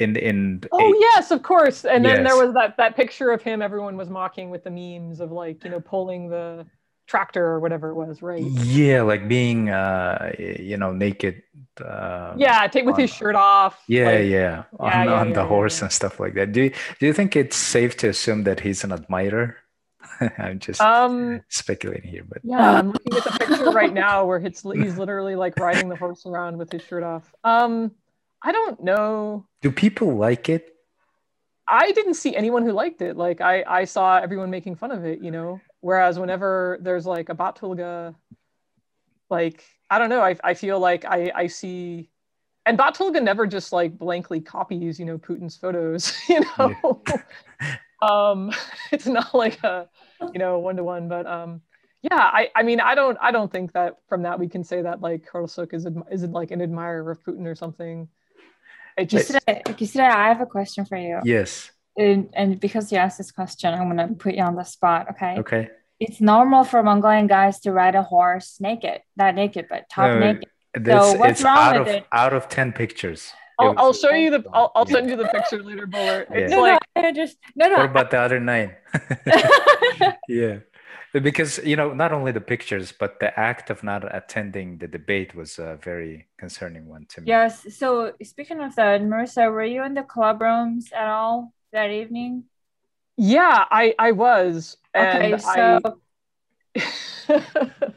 [0.00, 1.84] in in Oh yes, of course.
[1.84, 5.20] And then there was that that picture of him everyone was mocking with the memes
[5.20, 6.66] of like, you know, pulling the
[7.06, 8.54] tractor or whatever it was, right?
[8.64, 11.42] yeah, like being uh, you know naked.
[11.80, 13.82] Uh, Yeah, take with his shirt off.
[13.88, 16.52] Yeah, like- yeah, on, Yeah, on yeah, the yeah, horse and stuff like that.
[16.52, 19.58] Do you, do you think it's safe to assume that he's an admirer?
[20.38, 24.38] I'm just Um speculating here, but yeah, I'm looking at the picture right now where
[24.38, 27.34] it's he's literally like riding the horse around with his shirt off.
[27.44, 27.92] Um
[28.46, 29.44] I don't know.
[29.60, 30.72] do people like it?
[31.66, 33.16] I didn't see anyone who liked it.
[33.16, 35.60] Like I, I saw everyone making fun of it, you know.
[35.80, 38.14] Whereas whenever there's like a Battulga,
[39.30, 42.08] like I don't know, I, I feel like I, I see,
[42.66, 47.02] and Battulga never just like blankly copies, you know, Putin's photos, you know.
[48.02, 48.52] um,
[48.92, 49.88] it's not like a,
[50.32, 51.62] you know, one to one, but um,
[52.02, 54.82] yeah, I, I mean, I don't, I don't think that from that we can say
[54.82, 58.06] that like Khurelsukh is is like an admirer of Putin or something.
[58.96, 61.20] It just Kisira, Kisira, I have a question for you.
[61.24, 61.70] Yes.
[61.98, 65.08] And, and because you asked this question, I'm going to put you on the spot,
[65.12, 65.36] okay?
[65.38, 65.68] Okay.
[65.98, 70.18] It's normal for Mongolian guys to ride a horse naked, not naked, but top No,
[70.20, 70.48] naked.
[70.74, 72.06] This, what's it's wrong out with of it?
[72.12, 73.32] out of ten pictures.
[73.58, 76.26] I'll, I'll show you the I'll, I'll send you the picture later, Buller.
[76.30, 76.56] It's Yeah.
[76.56, 77.76] No, like no, I just, no, no.
[77.78, 78.74] What about the other nine?
[80.28, 80.58] yeah,
[81.20, 85.34] because you know not only the pictures, but the act of not attending the debate
[85.34, 87.28] was a very concerning one to me.
[87.28, 87.66] yes.
[87.76, 92.44] So speaking of that, Marissa, were you in the club rooms at all that evening?
[93.16, 94.76] Yeah, I I was.
[94.94, 95.80] Okay, so
[96.76, 97.42] I,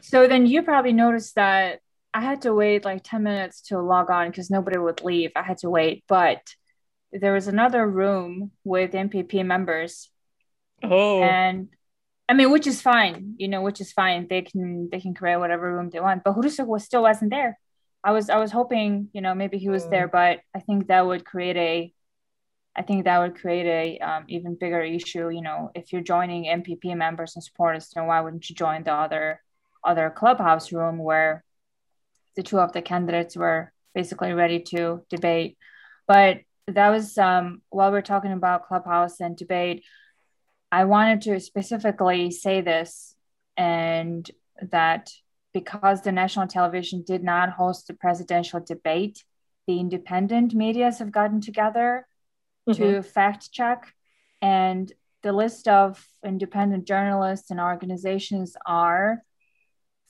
[0.00, 1.80] so then you probably noticed that
[2.12, 5.30] I had to wait like 10 minutes to log on because nobody would leave.
[5.36, 6.40] I had to wait, but
[7.12, 10.10] there was another room with MPP members
[10.82, 11.68] oh, and
[12.30, 14.28] I mean, which is fine, you know, which is fine.
[14.30, 16.22] They can they can create whatever room they want.
[16.22, 17.58] But Khurelsukh was still wasn't there.
[18.04, 21.04] I was I was hoping, you know, maybe he was there, but I think that
[21.04, 21.92] would create a
[22.76, 25.28] I think that would create a um, even bigger issue.
[25.28, 28.94] You know, if you're joining MPP members and supporters, then why wouldn't you join the
[28.94, 29.42] other
[29.82, 31.42] other clubhouse room where
[32.36, 35.58] the two of the candidates were basically ready to debate?
[36.06, 39.82] But that was um, while we're talking about clubhouse and debate.
[40.72, 43.14] I wanted to specifically say this
[43.56, 44.30] and
[44.62, 45.10] that
[45.52, 49.24] because the national television did not host the presidential debate,
[49.66, 52.06] the independent medias have gotten together
[52.68, 52.80] mm-hmm.
[52.80, 53.92] to fact check.
[54.40, 54.92] And
[55.22, 59.22] the list of independent journalists and organizations are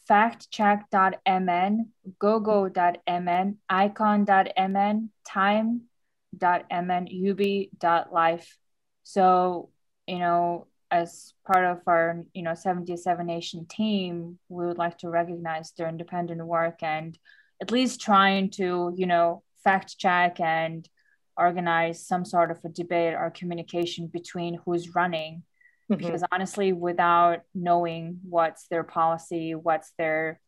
[0.09, 1.89] factcheck.mn,
[2.19, 8.59] gogo.mn, icon.mn, time.mn, ubi.life.
[9.03, 9.71] So,
[10.11, 15.09] you know, as part of our, you know, 77 Nation team, we would like to
[15.09, 17.17] recognize their independent work and
[17.63, 20.89] at least trying to, you know, fact check and
[21.37, 25.43] organize some sort of a debate or communication between who's running
[25.91, 25.97] mm-hmm.
[25.97, 30.41] because honestly without knowing what's their policy what's their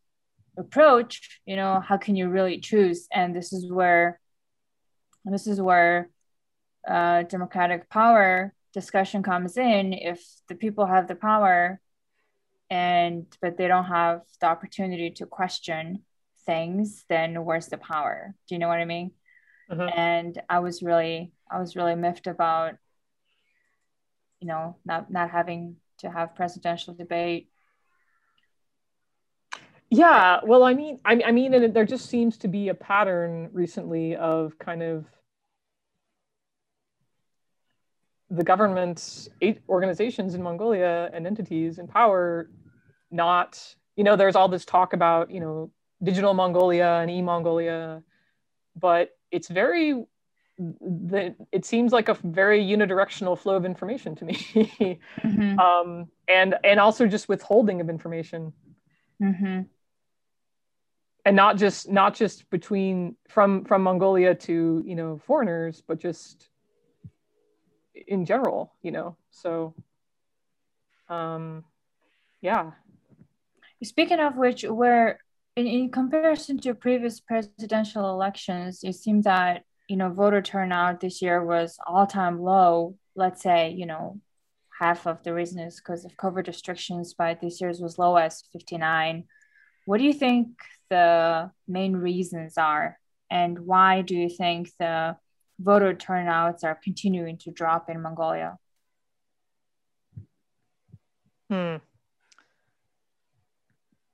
[0.57, 4.19] approach you know how can you really choose and this is where
[5.25, 6.09] this is where
[6.87, 11.79] uh, democratic power discussion comes in if the people have the power
[12.69, 16.03] and but they don't have the opportunity to question
[16.45, 18.35] things then where's the power?
[18.47, 19.11] Do you know what i mean?
[19.71, 19.97] Mm-hmm.
[19.97, 22.73] and i was really i was really miffed about
[24.41, 27.49] you know not not having to have presidential debate.
[29.89, 33.49] Yeah well i mean i, I mean and there just seems to be a pattern
[33.53, 35.05] recently of kind of
[38.33, 42.49] the government's eight organizations in mongolia and entities in power
[43.11, 45.69] not you know there's all this talk about you know
[46.01, 48.01] digital mongolia and e-mongolia
[48.75, 50.03] but it's very
[50.57, 55.59] the, it seems like a very unidirectional flow of information to me mm-hmm.
[55.67, 58.51] um, and and also just withholding of information
[59.21, 59.61] mm-hmm.
[61.25, 66.49] and not just not just between from from mongolia to you know foreigners but just
[67.95, 69.73] in general you know so
[71.09, 71.63] um
[72.41, 72.71] yeah
[73.83, 75.19] speaking of which where
[75.55, 81.21] in, in comparison to previous presidential elections, it seems that you know voter turnout this
[81.21, 82.95] year was all-time low.
[83.15, 84.19] Let's say you know
[84.79, 88.43] half of the reason is because of COVID restrictions, but this year's was low as
[88.53, 89.25] 59.
[89.85, 90.47] What do you think
[90.89, 92.97] the main reasons are,
[93.29, 95.17] and why do you think the
[95.59, 98.57] voter turnouts are continuing to drop in Mongolia?
[101.49, 101.75] Hmm.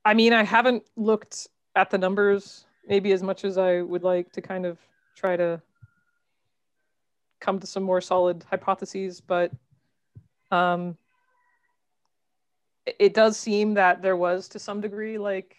[0.03, 4.31] I mean, I haven't looked at the numbers maybe as much as I would like
[4.33, 4.79] to kind of
[5.15, 5.61] try to
[7.39, 9.51] come to some more solid hypotheses, but
[10.51, 10.97] um,
[12.85, 15.55] it does seem that there was to some degree like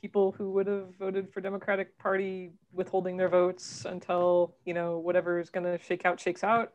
[0.00, 5.38] people who would have voted for Democratic Party withholding their votes until you know whatever
[5.38, 6.72] is going to shake out shakes out.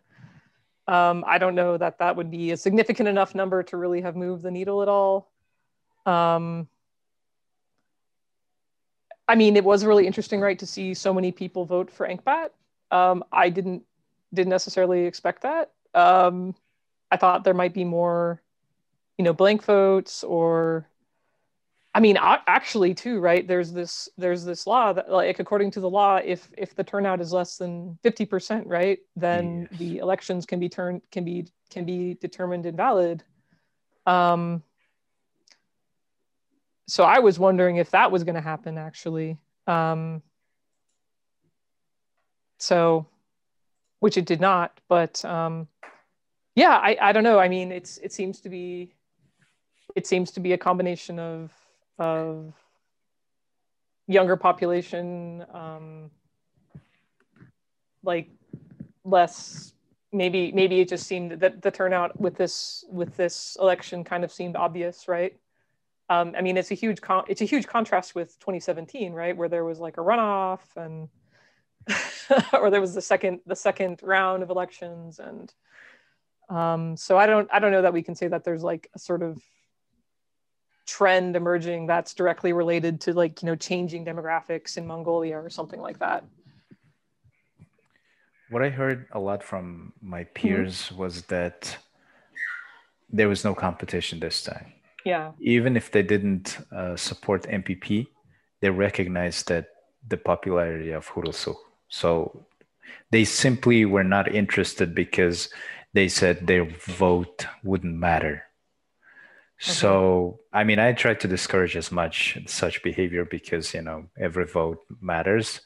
[0.88, 4.16] Um, I don't know that that would be a significant enough number to really have
[4.16, 5.32] moved the needle at all.
[6.06, 6.68] Um,
[9.28, 12.50] I mean, it was really interesting, right, to see so many people vote for Enkhbat.
[12.92, 13.84] Um, I didn't
[14.34, 15.72] didn't necessarily expect that.
[15.94, 16.56] Um,
[17.12, 18.42] I thought there might be more,
[19.18, 20.88] you know, blank votes or,
[21.96, 23.48] I mean, actually, too, right?
[23.48, 27.22] There's this there's this law that, like, according to the law, if if the turnout
[27.22, 29.80] is less than fifty percent, right, then yes.
[29.80, 33.24] the elections can be turned can be can be determined invalid.
[34.08, 34.64] Um,
[36.88, 39.38] so I was wondering if that was going to happen actually.
[39.68, 40.24] Um,
[42.58, 43.06] so,
[44.00, 45.68] which it did not, but um,
[46.56, 47.38] yeah, I, I don't know.
[47.38, 48.94] I mean, it's it seems to be
[49.96, 51.52] it seems to be a combination of
[52.00, 52.54] of
[54.08, 56.12] younger population, um,
[58.04, 58.30] like
[59.04, 59.74] less
[60.12, 64.32] maybe maybe it just seemed that the turnout with this with this election kind of
[64.32, 65.38] seemed obvious, right?
[66.10, 69.50] Um, I mean, it's a huge con- it's a huge contrast with 2017, right, where
[69.50, 71.10] there was like a runoff and
[72.54, 75.54] or there was the second the second round of elections, and
[76.50, 79.00] um, so I don't I don't know that we can say that there's like a
[79.00, 79.42] sort of
[80.86, 85.82] trend emerging that's directly related to like you know changing demographics in Mongolia or something
[85.82, 86.24] like that.
[88.50, 90.98] What I heard a lot from my peers mm-hmm.
[90.98, 91.78] was that
[93.10, 94.74] there was no competition this time
[95.06, 98.08] yeah even if they didn't uh, support mpp
[98.64, 99.68] they recognized that
[100.08, 101.58] the popularity of Khurelsukh.
[101.90, 102.46] So
[103.12, 105.50] they simply were not interested because
[105.94, 108.44] they said their vote wouldn't matter.
[109.64, 114.46] So I mean, I try to discourage as much such behavior because you know every
[114.46, 115.62] vote matters.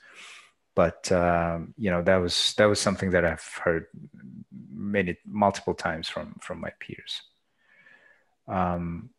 [0.76, 3.88] But um, you know that was that was something that I've heard
[4.72, 7.24] many multiple times from from my peers.
[8.48, 9.10] Um,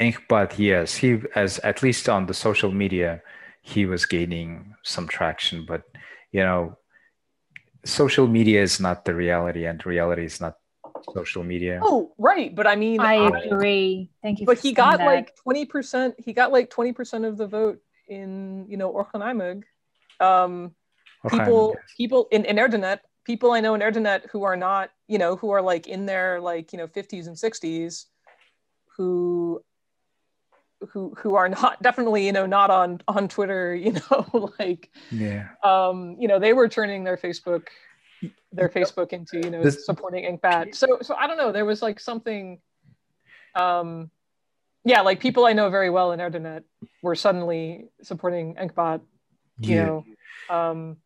[0.00, 3.20] Enkhbat, yes, he as at least on the social media,
[3.60, 5.66] he was gaining some traction.
[5.66, 5.82] But
[6.32, 6.78] you know,
[7.84, 10.56] social media is not the reality, and reality is not
[11.14, 11.80] social media.
[11.82, 12.54] Oh, right.
[12.54, 14.10] But I mean, I agree.
[14.22, 14.46] Thank you.
[14.46, 15.06] but he got that.
[15.06, 19.62] like 20% he got like 20% of the vote in you know Orkhon aimag.
[20.24, 20.74] um
[21.24, 21.92] Okay, people yes.
[21.96, 25.50] people in, in Erdenet people I know in Erdenet who are not you know who
[25.50, 28.04] are like in their like you know 50s and 60s
[28.96, 29.60] who
[30.92, 35.48] who who are not definitely you know not on on Twitter you know like Yeah.
[35.64, 37.68] um you know they were turning their Facebook
[38.52, 40.74] their Facebook into you know This- supporting Enkhbat.
[40.74, 41.52] So so I don't know.
[41.52, 42.60] There was like something,
[43.54, 44.10] um,
[44.84, 46.62] yeah, like people I know very well in Erdenet
[47.02, 49.00] were suddenly supporting Enkhbat.
[49.60, 49.84] You Yeah.
[49.86, 50.04] know,
[50.50, 50.96] um,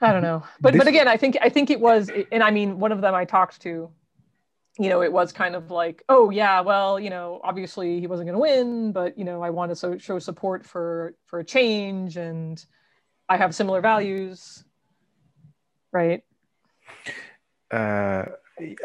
[0.00, 2.50] I don't know, but This- but again, I think I think it was, and I
[2.50, 3.90] mean, one of them I talked to.
[4.76, 8.26] You know, it was kind of like, oh yeah, well, you know, obviously he wasn't
[8.26, 11.44] going to win, but you know, I want to so, show support for for a
[11.44, 12.64] change, and
[13.28, 14.64] I have similar values,
[15.94, 16.22] right?
[17.70, 18.24] uh,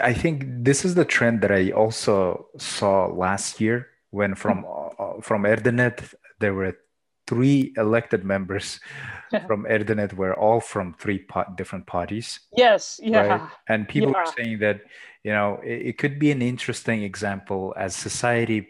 [0.01, 5.21] I think this is the trend that I also saw last year when from uh,
[5.21, 6.73] from Erdenet there were
[7.27, 8.79] three elected members
[9.47, 13.21] from Erdenet were all from three pa- different parties, Yes, yeah.
[13.21, 13.41] right?
[13.67, 14.81] And people are saying that
[15.23, 18.69] you know it, it could be an interesting example as society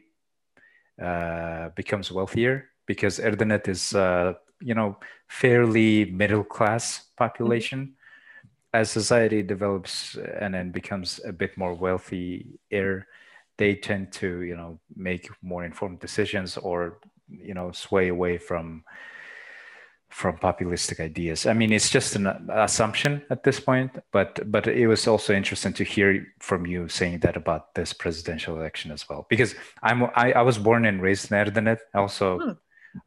[1.02, 4.98] uh, becomes wealthier because Erdenet is uh, you know
[5.30, 7.96] fairly middle class population
[8.74, 12.60] as society develops and then becomes a bit more wealthy
[13.60, 17.00] they tend to you know make more informed decisions or
[17.30, 18.84] you know sway away from
[20.10, 24.88] from populistic ideas i mean it's just an assumption at this point but but it
[24.88, 29.28] was also interesting to hear from you saying that about this presidential election as well
[29.30, 29.54] because
[29.84, 32.52] i'm i, I was born and raised in erdenet also Hmm.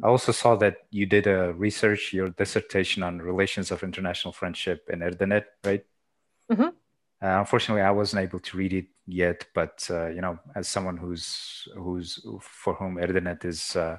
[0.03, 4.89] I also saw that you did a research, your dissertation on relations of international friendship
[4.93, 5.85] in Erdenet, right?
[6.51, 6.69] Mhm.
[7.23, 10.97] Uh, unfortunately, I wasn't able to read it yet, but uh, you know, as someone
[10.97, 13.99] who's who's for whom Erdenet is uh,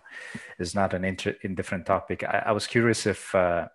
[0.60, 3.68] is not an inter- indifferent topic, I, I was curious if uh,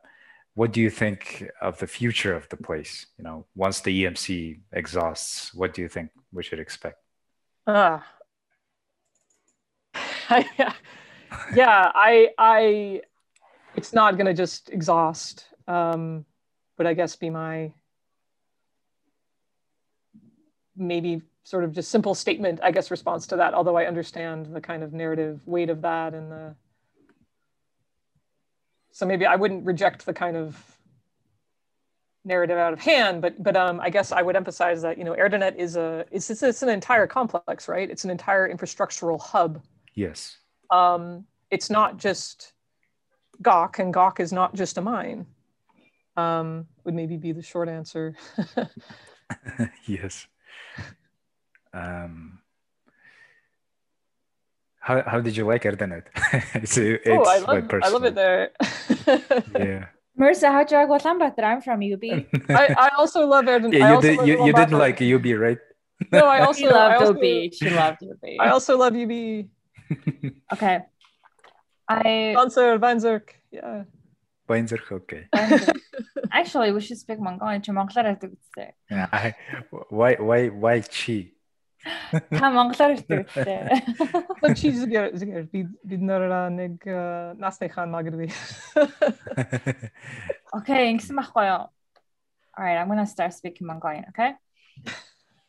[0.54, 3.06] what do you think of the future of the place?
[3.16, 6.98] You know, once the EMC exhausts, what do you think we should expect?
[7.66, 8.04] Ah.
[10.58, 10.72] yeah,
[11.54, 11.90] yeah.
[11.94, 13.02] I, I,
[13.74, 16.24] it's not going to just exhaust, um,
[16.76, 17.72] but I guess be my
[20.76, 23.54] maybe sort of just simple statement, I guess, response to that.
[23.54, 26.54] Although I understand the kind of narrative weight of that and the.
[28.92, 30.78] So maybe I wouldn't reject the kind of
[32.24, 35.14] narrative out of hand, but but um, I guess I would emphasize that you know
[35.14, 37.90] Erdenet is a it's, it's it's an entire complex, right?
[37.90, 39.62] It's an entire infrastructural hub.
[39.94, 40.36] Yes.
[40.70, 42.52] Um, it's not just
[43.42, 45.26] Gawk, and Gawk is not just a mine.
[46.16, 48.14] Um, would maybe be the short answer.
[49.86, 50.26] yes.
[51.72, 52.40] Um,
[54.80, 56.04] how, how did you like Erdenet?
[56.54, 58.50] it's, it's oh, I my love I love it there.
[59.54, 59.86] Yeah.
[60.16, 61.44] Mirza, how'd you like Ulaanbaatar?
[61.44, 62.26] I'm from UB.
[62.48, 63.78] I, I also love Erdenet.
[63.78, 65.58] Yeah, you, did, love you, you didn't like UB, right?
[66.10, 67.52] No, I also She loved I also, UB.
[67.52, 68.24] She loved UB.
[68.40, 69.46] I also love UB
[70.53, 70.79] Okay.
[71.87, 73.35] I Sponsor Vanzerk.
[73.51, 73.83] Yeah.
[74.47, 75.27] Weinzerk, okay.
[76.31, 77.61] actually we should speak Mongolian.
[77.61, 78.73] Чи монголоор ярьдаг үстэй.
[78.91, 79.35] Yeah, I,
[79.89, 81.31] why, why, why chi?
[82.29, 83.59] Та монголоор ярьдаг үстэй.
[84.41, 88.29] But чи зүгээр зүгээр бид бид нэрээ нэг э, насныхан магадгүй.
[90.59, 91.71] Okay, ингэсэн байхгүй юу?
[92.53, 94.35] All right, I'm gonna start speaking Mongolian, okay?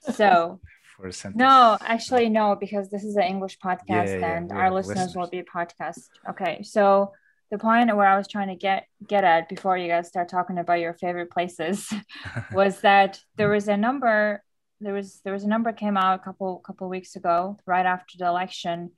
[0.00, 0.60] So,
[0.99, 1.39] for a sentence.
[1.39, 4.73] no, actually, no, because this is an English podcast Yeah, yeah, and we our have
[4.73, 5.45] listeners will listeners.
[5.45, 6.03] be podcast.
[6.31, 7.13] Okay, so
[7.51, 10.57] the point where I was trying to get get at before you guys start talking
[10.57, 11.91] about your favorite places
[12.53, 14.43] was that there was a number
[14.81, 18.17] there was there was a number came out a couple couple weeks ago right after
[18.17, 18.91] the election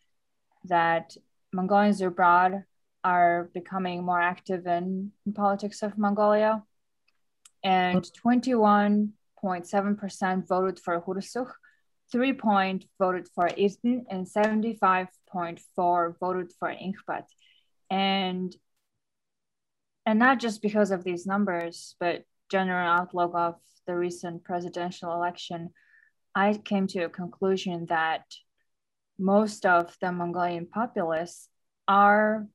[0.66, 1.16] that
[1.54, 2.64] Mongolians abroad
[3.04, 6.62] are becoming more active in, in politics of Mongolia
[7.64, 11.52] and 21.7% voted for Khurelsukh,
[12.12, 17.26] 3 point voted for Izmir and 75.4 voted for Enkhbat
[17.90, 18.56] and
[20.06, 23.56] and not just because of these numbers but general outlook of
[23.86, 25.70] the recent presidential election
[26.36, 28.24] i came to a conclusion that
[29.20, 31.50] most of the mongolian populace
[31.88, 32.48] are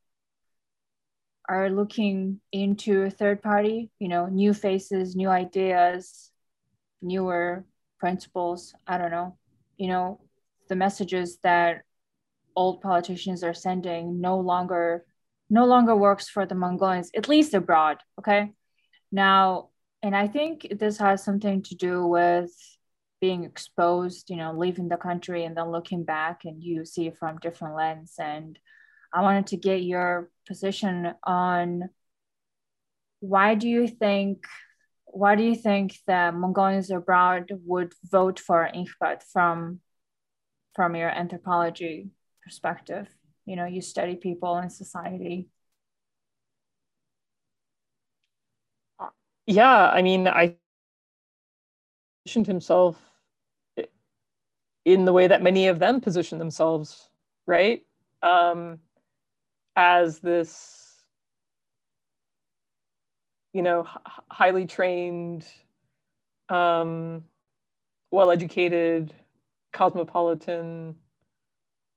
[1.49, 6.31] are looking into a third party you know new faces new ideas
[7.03, 7.65] newer
[7.99, 9.37] principles i don't know
[9.77, 10.21] you know
[10.69, 11.83] the messages that
[12.55, 15.05] old politicians are sending no longer
[15.49, 17.99] no longer works for the Mongolians, at least abroad.
[18.19, 18.53] Okay.
[19.13, 19.71] Now,
[20.03, 22.53] and I think this has something to do with
[23.21, 27.39] being exposed, you know, leaving the country and then looking back and you see from
[27.39, 28.15] different lens.
[28.19, 28.59] And
[29.13, 31.89] I wanted to get your position on
[33.21, 34.45] why do you think
[35.07, 39.81] why do you think that Mongolians abroad would vote for Enkhbat from
[40.75, 42.11] from your anthropology
[42.43, 43.09] perspective?
[43.47, 45.49] You know, you study people in society.
[49.47, 50.57] Yeah, I mean, I
[52.25, 53.01] positioned himself
[54.85, 57.09] in the way that many of them position themselves,
[57.47, 57.83] right?
[58.23, 58.81] Um,
[59.77, 60.86] as this
[63.57, 63.89] you know,
[64.31, 65.47] highly trained,
[66.51, 67.25] um,
[68.11, 69.15] well educated,
[69.73, 70.95] cosmopolitan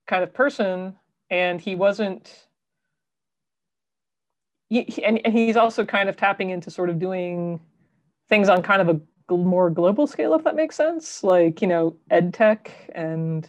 [0.08, 0.96] kind of person.
[1.30, 2.48] And he wasn't,
[4.70, 7.60] he, and, and he's also kind of tapping into sort of doing
[8.30, 11.26] things on kind of a more global scale, if that makes sense.
[11.26, 13.48] Like, you know, ed tech and,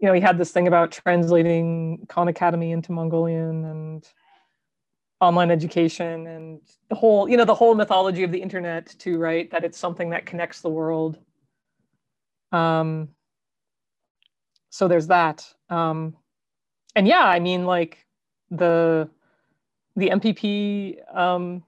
[0.00, 4.04] you know, he had this thing about translating Khan Academy into Mongolian and,
[5.24, 9.50] online education and the whole you know the whole mythology of the internet too right?
[9.50, 11.18] That it's something that connects the world.
[12.52, 13.08] Um
[14.70, 15.46] so there's that.
[15.70, 16.16] Um
[16.96, 18.06] and yeah i mean like
[18.50, 19.08] the
[19.96, 21.64] the mpp um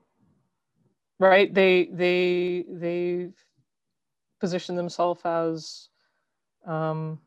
[1.19, 1.53] right?
[1.53, 3.29] They they they
[4.41, 5.89] position themselves as
[6.67, 7.19] um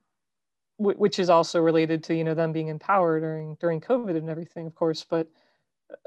[0.77, 4.29] which is also related to you know them being in power during during covid and
[4.29, 5.27] everything of course but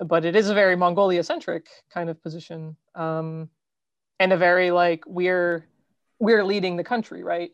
[0.06, 3.48] but it is a very Mongolia centric kind of position, um,
[4.18, 5.66] and a very like we're
[6.18, 7.52] we're leading the country, right?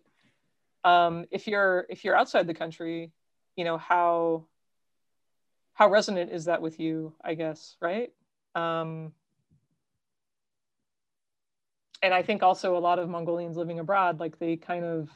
[0.84, 3.12] Um, if you're if you're outside the country,
[3.56, 4.46] you know how
[5.74, 7.14] how resonant is that with you?
[7.24, 8.12] I guess, right?
[8.54, 9.12] Um,
[12.02, 15.10] and I think also a lot of Mongolians living abroad, like they kind of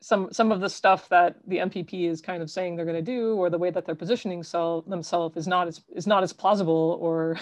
[0.00, 3.02] some some of the stuff that the MPP is kind of saying they're going to
[3.02, 6.98] do, or the way that they're positioning themselves is not as is not as plausible,
[7.00, 7.38] or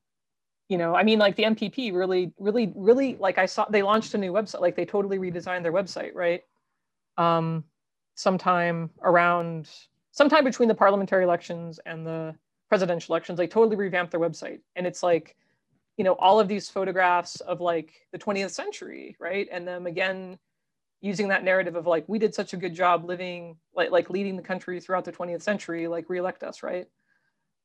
[0.68, 4.14] you know, I mean, like the MPP really, really, really, like I saw they launched
[4.14, 6.42] a new website, like they totally redesigned their website, right?
[7.16, 7.64] Um,
[8.16, 9.70] sometime around
[10.10, 12.34] sometime between the parliamentary elections and the
[12.68, 15.36] presidential elections, they totally revamped their website, and it's like,
[15.96, 20.38] you know, all of these photographs of like the 20th century, right, and them again
[21.04, 24.36] using that narrative of like we did such a good job living like like leading
[24.36, 26.86] the country throughout the 20th century like reelect us right?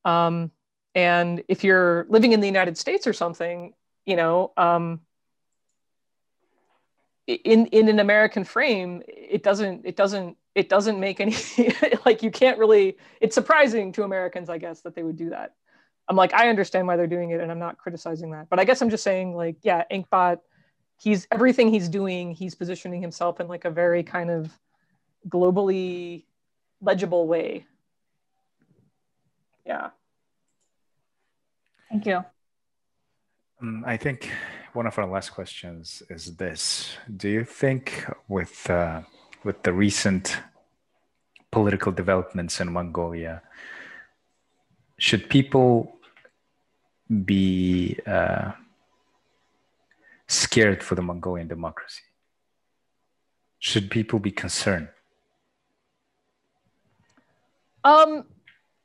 [0.03, 0.51] Um,
[0.95, 3.73] and if you're living in the united states or something
[4.05, 5.01] you know um,
[7.27, 11.35] in in an american frame it doesn't it doesn't it doesn't make any
[12.05, 15.53] like you can't really it's surprising to americans i guess that they would do that.
[16.07, 18.63] I'm like i understand why they're doing it and i'm not criticizing that but i
[18.63, 20.39] guess i'm just saying like yeah Enkhbat
[20.99, 24.51] he's everything he's doing he's positioning himself in like a very kind of
[25.27, 26.25] globally
[26.81, 27.65] legible way.
[29.65, 29.89] Yeah.
[31.89, 32.23] Thank you.
[33.61, 34.31] Um, i think
[34.73, 36.95] one of our last questions is this.
[37.17, 39.01] Do you think with uh,
[39.43, 40.37] with the recent
[41.51, 43.41] political developments in mongolia
[44.99, 45.97] should people
[47.25, 48.51] be uh,
[50.30, 52.03] scared for the Mongolian democracy?
[53.57, 54.88] Should people be concerned?
[57.84, 58.25] Um,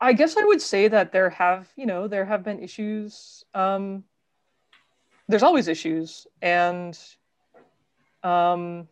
[0.00, 3.44] I guess I would say that there have, you know, there have been issues.
[3.54, 4.04] Um,
[5.28, 6.98] there's always issues, and
[8.22, 8.88] um,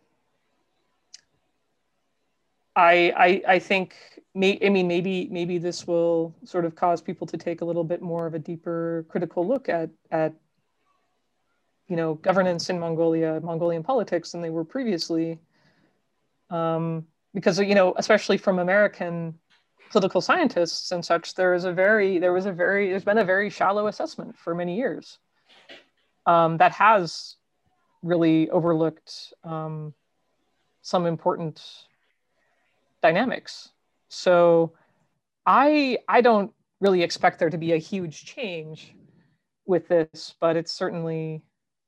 [2.74, 3.94] I, I, I think,
[4.34, 7.84] may, I mean, maybe, maybe this will sort of cause people to take a little
[7.84, 10.32] bit more of a deeper critical look at at
[11.88, 15.38] you know, governance in Mongolia, Mongolian politics than they were previously.
[16.50, 19.38] Um, because, you know, especially from American
[19.90, 23.24] political scientists and such, there is a very, there was a very, there's been a
[23.24, 25.18] very shallow assessment for many years
[26.26, 27.36] um, that has
[28.02, 29.94] really overlooked um,
[30.82, 31.62] some important
[33.02, 33.70] dynamics.
[34.08, 34.72] So
[35.46, 38.94] I, I don't really expect there to be a huge change
[39.66, 41.42] with this, but it's certainly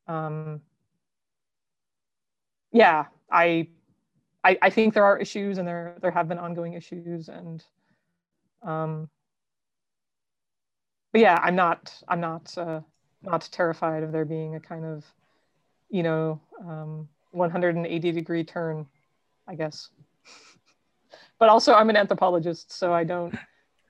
[0.07, 0.61] um,
[2.73, 3.69] yeah, I,
[4.43, 7.65] I, I think there are issues, and there there have been ongoing issues, and
[8.63, 9.09] um,
[11.13, 12.81] but yeah, I'm not I'm not uh,
[13.23, 15.05] not terrified of there being a kind of
[15.89, 18.87] you know um, 180 degree turn,
[19.47, 19.91] I guess.
[21.39, 23.35] but also I'm an anthropologist, so I don't.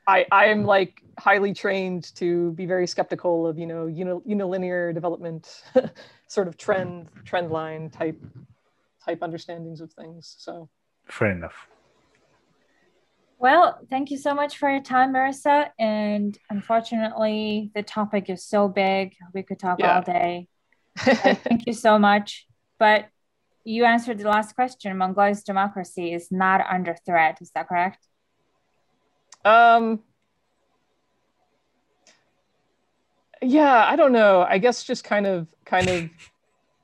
[0.07, 5.63] I I am like highly trained to be very skeptical of you know unilinear development,
[6.29, 8.21] sort of trend trend line type
[9.05, 10.37] type understandings of things.
[10.39, 10.69] So
[11.07, 11.69] fair enough.
[13.39, 15.69] Well, thank you so much for your time, Marissa.
[15.79, 19.97] And unfortunately, the topic is so big, we could talk yeah.
[19.97, 20.49] all day.
[20.97, 22.47] thank you so much.
[22.79, 23.09] But
[23.65, 24.97] you answered the last question.
[24.97, 27.39] Mongolia's democracy is not under threat.
[27.41, 28.07] Is that correct?
[29.45, 30.01] Um,
[33.42, 34.47] yeah, I don't know.
[34.49, 36.11] I guess just kind of, kind of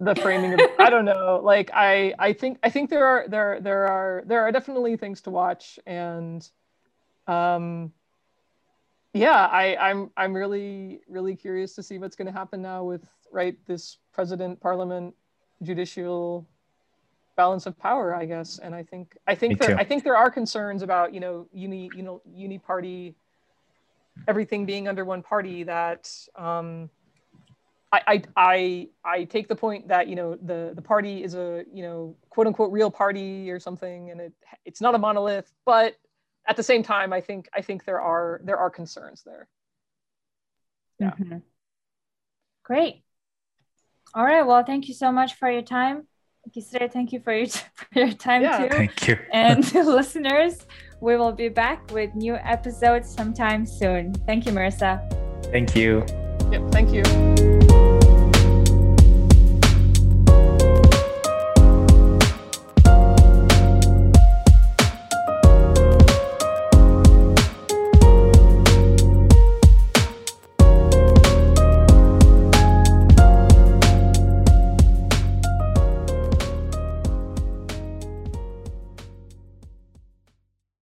[0.01, 1.41] the framing of I don't know.
[1.43, 5.21] Like I I think I think there are there there are there are definitely things
[5.23, 6.49] to watch and
[7.27, 7.93] um
[9.13, 13.07] yeah, I I'm I'm really really curious to see what's going to happen now with
[13.31, 15.15] right this president parliament
[15.63, 16.49] judicial
[17.43, 20.31] balance of power I guess and I think I think there, I think there are
[20.31, 23.15] concerns about you know uni you know uni party
[24.29, 26.03] everything being under one party that
[26.37, 26.91] um
[27.93, 31.83] I, I I take the point that you know the the party is a you
[31.83, 34.33] know quote unquote real party or something, and it
[34.65, 35.53] it's not a monolith.
[35.67, 35.97] But
[36.47, 39.49] at the same time, I think I think there are there are concerns there.
[41.01, 41.11] Yeah.
[41.11, 41.39] Mm-hmm.
[42.63, 43.03] Great.
[44.15, 44.47] All right.
[44.47, 46.07] Well, thank you so much for your time.
[46.49, 48.69] Kisre, thank you for your, for your time yeah.
[48.69, 48.75] too.
[48.75, 49.19] Thank you.
[49.33, 50.67] And listeners,
[51.01, 54.15] we will be back with new episodes sometime soon.
[54.27, 55.01] Thank you, Marissa.
[55.53, 56.05] Thank you.
[56.51, 56.73] Yep.
[56.73, 57.60] Thank you.